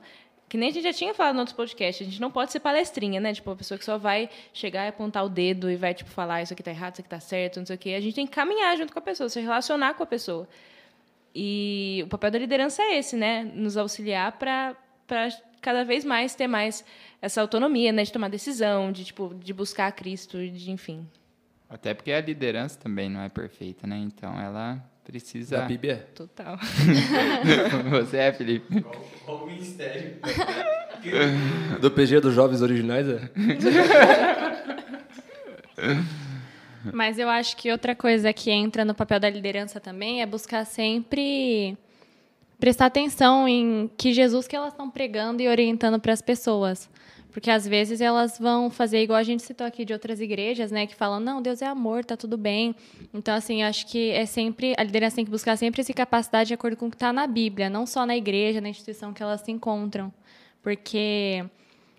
que 0.49 0.57
nem 0.57 0.69
a 0.69 0.71
gente 0.73 0.83
já 0.83 0.91
tinha 0.91 1.13
falado 1.13 1.35
no 1.35 1.41
outros 1.41 1.55
podcasts, 1.55 2.05
a 2.05 2.09
gente 2.09 2.19
não 2.19 2.31
pode 2.31 2.51
ser 2.51 2.59
palestrinha, 2.59 3.19
né? 3.19 3.33
Tipo, 3.33 3.51
uma 3.51 3.55
pessoa 3.55 3.77
que 3.77 3.85
só 3.85 3.99
vai 3.99 4.29
chegar 4.51 4.85
e 4.85 4.87
apontar 4.89 5.23
o 5.23 5.29
dedo 5.29 5.69
e 5.69 5.75
vai, 5.75 5.93
tipo, 5.93 6.09
falar 6.09 6.41
isso 6.41 6.53
aqui 6.53 6.63
tá 6.63 6.71
errado, 6.71 6.93
isso 6.93 7.01
aqui 7.01 7.09
tá 7.09 7.19
certo, 7.19 7.59
não 7.59 7.65
sei 7.67 7.75
o 7.75 7.79
quê. 7.79 7.89
A 7.91 8.01
gente 8.01 8.15
tem 8.15 8.25
que 8.25 8.33
caminhar 8.33 8.75
junto 8.75 8.91
com 8.91 8.97
a 8.97 9.01
pessoa, 9.01 9.29
se 9.29 9.39
relacionar 9.39 9.93
com 9.93 10.01
a 10.01 10.07
pessoa. 10.07 10.49
E 11.35 12.01
o 12.03 12.07
papel 12.07 12.31
da 12.31 12.39
liderança 12.39 12.81
é 12.81 12.97
esse, 12.97 13.15
né? 13.15 13.43
Nos 13.53 13.77
auxiliar 13.77 14.31
para 14.33 14.75
cada 15.61 15.85
vez 15.85 16.03
mais 16.03 16.33
ter 16.33 16.47
mais 16.47 16.83
essa 17.21 17.41
autonomia, 17.41 17.91
né, 17.91 18.03
de 18.03 18.11
tomar 18.11 18.29
decisão, 18.29 18.91
de 18.91 19.05
tipo, 19.05 19.35
de 19.35 19.53
buscar 19.53 19.91
Cristo, 19.91 20.37
de 20.37 20.71
enfim. 20.71 21.07
Até 21.69 21.93
porque 21.93 22.11
a 22.11 22.21
liderança 22.21 22.79
também 22.79 23.09
não 23.09 23.21
é 23.21 23.29
perfeita, 23.29 23.85
né? 23.85 23.97
Então 23.97 24.39
ela 24.39 24.83
precisa. 25.09 25.57
Da 25.57 25.67
é. 25.87 25.95
Total. 26.13 26.55
Você 27.89 28.17
é, 28.17 28.31
Felipe? 28.31 28.85
Qual 29.25 29.43
o 29.43 29.47
ministério? 29.47 30.17
Do 31.81 31.89
PG 31.89 32.19
dos 32.19 32.35
Jovens 32.35 32.61
Originais 32.61 33.07
é. 33.07 33.31
Mas 36.93 37.17
eu 37.17 37.27
acho 37.27 37.57
que 37.57 37.71
outra 37.71 37.95
coisa 37.95 38.31
que 38.31 38.51
entra 38.51 38.85
no 38.85 38.93
papel 38.93 39.19
da 39.19 39.29
liderança 39.29 39.79
também 39.79 40.21
é 40.21 40.27
buscar 40.27 40.63
sempre 40.65 41.75
prestar 42.59 42.85
atenção 42.85 43.47
em 43.47 43.89
que 43.97 44.13
Jesus 44.13 44.47
que 44.47 44.55
elas 44.55 44.73
estão 44.73 44.91
pregando 44.91 45.41
e 45.41 45.47
orientando 45.47 45.99
para 45.99 46.13
as 46.13 46.21
pessoas. 46.21 46.87
Porque 47.31 47.51
às 47.51 47.67
vezes 47.67 48.01
elas 48.01 48.39
vão 48.39 48.69
fazer 48.69 49.03
igual 49.03 49.19
a 49.19 49.23
gente 49.23 49.43
citou 49.43 49.65
aqui 49.65 49.85
de 49.85 49.93
outras 49.93 50.19
igrejas, 50.19 50.71
né, 50.71 50.87
que 50.87 50.95
falam: 50.95 51.19
"Não, 51.19 51.41
Deus 51.41 51.61
é 51.61 51.67
amor, 51.67 52.03
tá 52.03 52.17
tudo 52.17 52.37
bem". 52.37 52.75
Então 53.13 53.33
assim, 53.35 53.63
acho 53.63 53.85
que 53.87 54.11
é 54.11 54.25
sempre 54.25 54.73
a 54.77 54.83
liderança 54.83 55.15
tem 55.17 55.25
que 55.25 55.31
buscar 55.31 55.55
sempre 55.57 55.81
essa 55.81 55.93
capacidade 55.93 56.47
de 56.47 56.53
acordo 56.53 56.75
com 56.75 56.87
o 56.87 56.89
que 56.89 56.95
está 56.95 57.13
na 57.13 57.27
Bíblia, 57.27 57.69
não 57.69 57.85
só 57.85 58.05
na 58.05 58.17
igreja, 58.17 58.59
na 58.59 58.69
instituição 58.69 59.13
que 59.13 59.21
elas 59.21 59.41
se 59.41 59.51
encontram. 59.51 60.11
Porque 60.61 61.45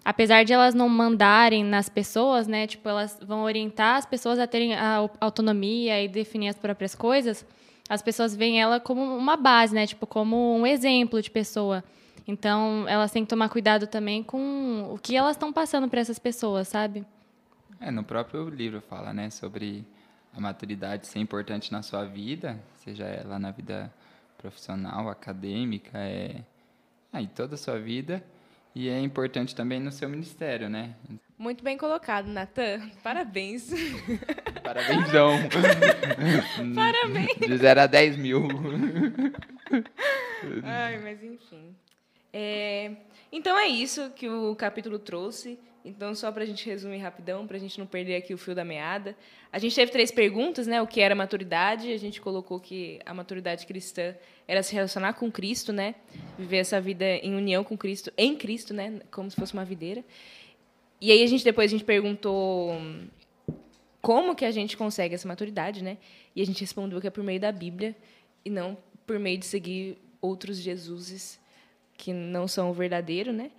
apesar 0.05 0.45
de 0.45 0.53
elas 0.53 0.75
não 0.75 0.89
mandarem 0.89 1.65
nas 1.65 1.89
pessoas, 1.89 2.47
né, 2.47 2.67
tipo, 2.67 2.89
elas 2.89 3.19
vão 3.23 3.43
orientar 3.45 3.97
as 3.97 4.07
pessoas 4.07 4.39
a 4.39 4.47
terem 4.47 4.75
a 4.75 5.09
autonomia 5.21 6.03
e 6.03 6.09
definir 6.09 6.49
as 6.49 6.57
próprias 6.57 6.95
coisas, 6.95 7.47
as 7.89 8.03
pessoas 8.03 8.35
veem 8.35 8.61
ela 8.61 8.81
como 8.81 9.03
uma 9.03 9.37
base, 9.37 9.75
né, 9.75 9.87
tipo, 9.87 10.07
como 10.07 10.57
um 10.57 10.67
exemplo 10.67 11.21
de 11.21 11.31
pessoa. 11.31 11.85
Então, 12.27 12.87
elas 12.89 13.11
têm 13.11 13.25
que 13.25 13.29
tomar 13.29 13.49
cuidado 13.49 13.87
também 13.87 14.23
com 14.23 14.91
o 14.93 14.99
que 14.99 15.17
elas 15.17 15.33
estão 15.33 15.53
passando 15.53 15.89
para 15.89 16.01
essas 16.01 16.19
pessoas, 16.19 16.69
sabe? 16.69 17.05
É, 17.81 17.91
no 17.91 18.05
próprio 18.05 18.49
livro 18.49 18.81
fala, 18.81 19.13
né, 19.13 19.31
sobre 19.31 19.87
a 20.35 20.41
maturidade 20.41 21.07
ser 21.07 21.19
importante 21.19 21.73
na 21.73 21.83
sua 21.83 22.05
vida, 22.05 22.59
seja 22.77 23.05
ela 23.05 23.39
na 23.39 23.51
vida 23.51 23.93
profissional, 24.39 25.09
acadêmica, 25.09 25.99
é, 25.99 26.43
é 27.13 27.21
em 27.21 27.27
toda 27.27 27.55
a 27.55 27.59
sua 27.59 27.79
vida. 27.79 28.23
E 28.75 28.89
é 28.89 29.01
importante 29.01 29.55
também 29.55 29.81
no 29.81 29.91
seu 29.91 30.09
ministério, 30.09 30.69
né? 30.69 30.95
Muito 31.37 31.65
bem 31.65 31.77
colocado, 31.77 32.27
Natan. 32.29 32.89
Parabéns. 33.03 33.71
Parabénsão. 34.63 35.33
Parabéns. 36.75 37.39
De 37.39 37.57
0 37.57 37.81
a 37.81 37.87
10 37.87 38.17
mil. 38.17 38.47
Ai, 40.63 40.99
mas 40.99 41.23
enfim. 41.23 41.75
É, 42.33 42.93
então 43.33 43.59
é 43.59 43.67
isso 43.67 44.11
que 44.11 44.29
o 44.29 44.55
capítulo 44.55 44.99
trouxe. 44.99 45.59
Então, 45.85 46.15
só 46.15 46.31
para 46.31 46.43
a 46.43 46.47
gente 46.47 46.67
resumir 46.67 46.99
rapidão, 46.99 47.47
para 47.47 47.57
a 47.57 47.61
gente 47.61 47.79
não 47.79 47.87
perder 47.87 48.17
aqui 48.17 48.35
o 48.35 48.39
fio 48.39 48.55
da 48.55 48.65
meada. 48.65 49.17
A 49.51 49.59
gente 49.59 49.75
teve 49.75 49.91
três 49.91 50.11
perguntas, 50.11 50.67
né? 50.67 50.81
O 50.83 50.87
que 50.87 51.01
era 51.01 51.15
maturidade? 51.15 51.91
A 51.91 51.97
gente 51.97 52.21
colocou 52.21 52.61
que 52.61 53.01
a 53.07 53.15
maturidade 53.15 53.67
cristã 53.67 54.15
era 54.47 54.63
se 54.63 54.75
relacionar 54.75 55.15
com 55.15 55.33
Cristo, 55.33 55.73
né? 55.73 55.95
Viver 56.39 56.59
essa 56.59 56.79
vida 56.81 57.07
em 57.07 57.35
união 57.35 57.65
com 57.65 57.79
Cristo, 57.79 58.13
em 58.17 58.37
Cristo, 58.37 58.75
né? 58.75 59.01
Como 59.11 59.31
se 59.31 59.37
fosse 59.37 59.55
uma 59.55 59.65
videira. 59.65 60.05
E 61.01 61.11
aí 61.11 61.23
a 61.23 61.27
gente 61.27 61.43
depois 61.43 61.71
a 61.71 61.73
gente 61.73 61.85
perguntou 61.85 62.73
como 64.03 64.35
que 64.35 64.45
a 64.45 64.51
gente 64.51 64.77
consegue 64.77 65.15
essa 65.15 65.27
maturidade, 65.27 65.83
né? 65.83 65.97
E 66.37 66.43
a 66.43 66.47
gente 66.47 66.61
respondeu 66.61 67.01
que 67.01 67.07
é 67.07 67.11
por 67.11 67.25
meio 67.25 67.41
da 67.41 67.51
Bíblia 67.51 67.97
e 68.45 68.51
não 68.51 68.77
por 69.07 69.19
meio 69.19 69.39
de 69.39 69.47
seguir 69.47 69.97
outros 70.21 70.59
Jesuses 70.59 71.40
que 72.01 72.15
não 72.15 72.49
são 72.49 72.71
o 72.71 72.73
verdadeiro, 72.73 73.31
né? 73.31 73.51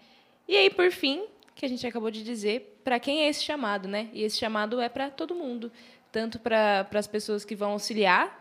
E 0.48 0.58
aí, 0.58 0.70
por 0.72 0.92
fim, 0.92 1.26
que 1.54 1.64
a 1.64 1.70
gente 1.70 1.86
acabou 1.86 2.10
de 2.10 2.24
dizer, 2.24 2.82
para 2.84 3.00
quem 3.00 3.22
é 3.22 3.30
esse 3.30 3.44
chamado, 3.44 3.88
né? 3.88 4.10
E 4.14 4.24
esse 4.24 4.38
chamado 4.38 4.82
é 4.82 4.90
para 4.90 5.12
todo 5.12 5.36
mundo, 5.36 5.72
tanto 6.12 6.40
para 6.40 6.88
as 6.92 7.06
pessoas 7.06 7.46
que 7.46 7.56
vão 7.56 7.74
auxiliar 7.74 8.40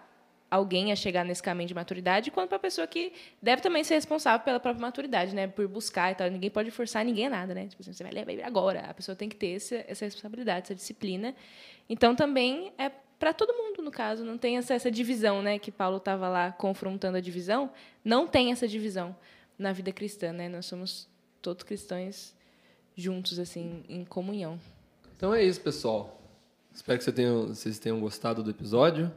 alguém 0.51 0.91
a 0.91 0.97
chegar 0.97 1.23
nesse 1.23 1.43
caminho 1.43 1.69
de 1.69 1.75
maturidade, 1.75 2.31
quanto 2.31 2.49
para 2.49 2.57
a 2.57 2.61
pessoa 2.61 2.87
que 2.87 3.13
deve 3.41 3.63
também 3.63 3.85
ser 3.85 3.95
responsável 3.95 4.43
pela 4.43 4.59
própria 4.59 4.81
maturidade, 4.81 5.35
né? 5.35 5.47
Por 5.47 5.69
buscar 5.69 6.11
e 6.11 6.15
tal. 6.15 6.31
Ninguém 6.31 6.51
pode 6.51 6.71
forçar 6.71 7.05
ninguém 7.05 7.27
a 7.27 7.31
nada, 7.31 7.55
né? 7.55 7.67
Tipo 7.67 7.83
assim, 7.83 7.93
você 7.93 8.03
vai 8.03 8.13
ler 8.13 8.43
agora. 8.43 8.87
A 8.89 8.95
pessoa 8.95 9.15
tem 9.15 9.29
que 9.29 9.37
ter 9.37 9.57
essa, 9.57 9.85
essa 9.87 10.07
responsabilidade, 10.07 10.63
essa 10.63 10.75
disciplina. 10.75 11.35
Então, 11.91 12.17
também 12.17 12.73
é 12.79 12.91
para 13.19 13.35
todo 13.35 13.53
mundo, 13.53 13.83
no 13.83 13.91
caso. 13.91 14.25
Não 14.25 14.39
tem 14.39 14.57
essa, 14.57 14.73
essa 14.73 14.91
divisão, 14.91 15.43
né? 15.43 15.59
Que 15.59 15.71
Paulo 15.71 15.99
estava 15.99 16.27
lá 16.27 16.51
confrontando 16.53 17.19
a 17.19 17.21
divisão. 17.21 17.71
Não 18.03 18.27
tem 18.27 18.51
essa 18.51 18.67
divisão 18.67 19.15
na 19.61 19.75
vida 19.75 19.93
cristã, 19.93 20.33
né? 20.33 20.49
Nós 20.49 20.65
somos 20.65 21.07
todos 21.43 21.63
cristãos 21.63 22.35
juntos, 22.97 23.39
assim, 23.39 23.85
em 23.89 24.07
comunhão. 24.07 24.59
Então 25.15 25.35
é 25.35 25.45
isso, 25.45 25.61
pessoal. 25.61 26.19
Espero 26.75 26.99
que 26.99 27.05
vocês 27.05 27.79
tenham, 27.79 28.01
gostado 28.01 28.43
do 28.43 28.51
episódio. 28.51 29.13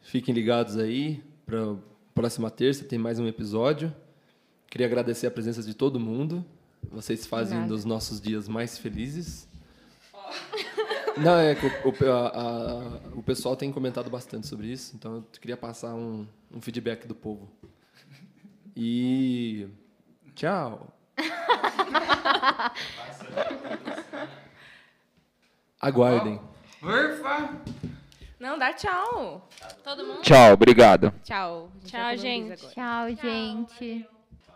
Fiquem 0.00 0.34
ligados 0.34 0.78
aí. 0.78 1.22
Para 1.44 1.76
próxima 2.14 2.50
terça 2.50 2.84
tem 2.84 2.98
mais 2.98 3.18
um 3.18 3.26
episódio. 3.26 3.94
Queria 4.70 4.86
agradecer 4.86 5.26
a 5.26 5.30
presença 5.30 5.62
de 5.62 5.74
todo 5.74 6.00
mundo. 6.00 6.42
Vocês 6.90 7.26
fazem 7.26 7.58
um 7.58 7.66
dos 7.66 7.84
nossos 7.84 8.22
dias 8.22 8.48
mais 8.48 8.78
felizes. 8.78 9.46
Não, 11.18 11.36
é 11.36 11.54
que 11.54 11.66
o, 11.66 11.70
o, 11.70 12.10
a, 12.10 12.28
a, 12.28 12.78
o 13.14 13.22
pessoal 13.22 13.54
tem 13.56 13.70
comentado 13.70 14.08
bastante 14.08 14.46
sobre 14.46 14.66
isso, 14.68 14.96
então 14.96 15.16
eu 15.16 15.24
queria 15.40 15.56
passar 15.56 15.94
um, 15.94 16.26
um 16.52 16.60
feedback 16.60 17.06
do 17.06 17.14
povo. 17.14 17.48
E 18.76 19.68
tchau. 20.34 20.88
Aguardem. 25.80 26.40
Urfa! 26.82 27.50
Não, 28.38 28.58
dá 28.58 28.72
tchau. 28.72 29.48
Todo 29.82 30.04
mundo. 30.06 30.22
Tchau, 30.22 30.52
obrigado. 30.54 31.12
Tchau. 31.22 31.70
Tchau, 31.84 32.16
gente. 32.16 32.56
Tchau, 32.68 33.14
gente. 33.14 34.06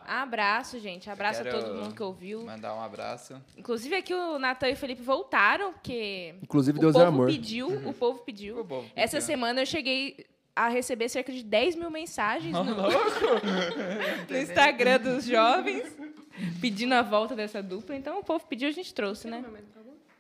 Abraço, 0.07 0.79
gente. 0.81 1.09
Abraço 1.11 1.43
a 1.43 1.45
todo 1.45 1.75
mundo 1.75 1.95
que 1.95 2.03
ouviu. 2.03 2.43
Mandar 2.45 2.75
um 2.75 2.81
abraço. 2.83 3.41
Inclusive 3.57 3.95
aqui 3.95 4.15
o 4.15 4.39
Natan 4.39 4.71
e 4.71 4.73
o 4.73 4.77
Felipe 4.77 5.03
voltaram, 5.03 5.73
porque 5.75 6.35
Inclusive, 6.43 6.79
o 6.79 6.81
Deus 6.81 6.93
povo 6.95 7.05
é 7.05 7.09
amor. 7.09 7.27
pediu, 7.29 7.69
o 7.89 7.93
povo 7.93 8.21
pediu. 8.21 8.61
O 8.61 8.65
povo 8.65 8.91
Essa 8.97 9.19
pediu. 9.19 9.27
semana 9.27 9.61
eu 9.61 9.67
cheguei 9.67 10.27
a 10.59 10.69
receber 10.69 11.09
cerca 11.09 11.33
de 11.33 11.45
10 11.45 11.77
mil 11.77 11.89
mensagens 11.89 12.53
no, 12.53 12.65
no 14.29 14.37
Instagram 14.37 14.99
dos 14.99 15.25
jovens, 15.25 15.97
pedindo 16.61 16.95
a 16.95 17.03
volta 17.03 17.37
dessa 17.37 17.63
dupla. 17.63 17.95
Então 17.95 18.19
o 18.19 18.25
povo 18.25 18.45
pediu, 18.45 18.69
a 18.69 18.73
gente 18.73 18.93
trouxe, 18.93 19.29
né? 19.29 19.45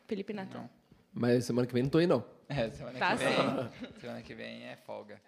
Felipe 0.06 0.32
Natan. 0.32 0.70
Mas 1.12 1.44
semana 1.44 1.66
que 1.66 1.74
vem 1.74 1.82
não 1.82 1.90
tô 1.90 1.98
aí, 1.98 2.06
não. 2.06 2.24
É, 2.48 2.70
semana 2.70 2.96
Tá 2.98 3.16
que 3.16 3.24
vem. 3.24 3.92
Semana 4.00 4.22
que 4.22 4.34
vem 4.34 4.62
é 4.64 4.76
folga. 4.76 5.20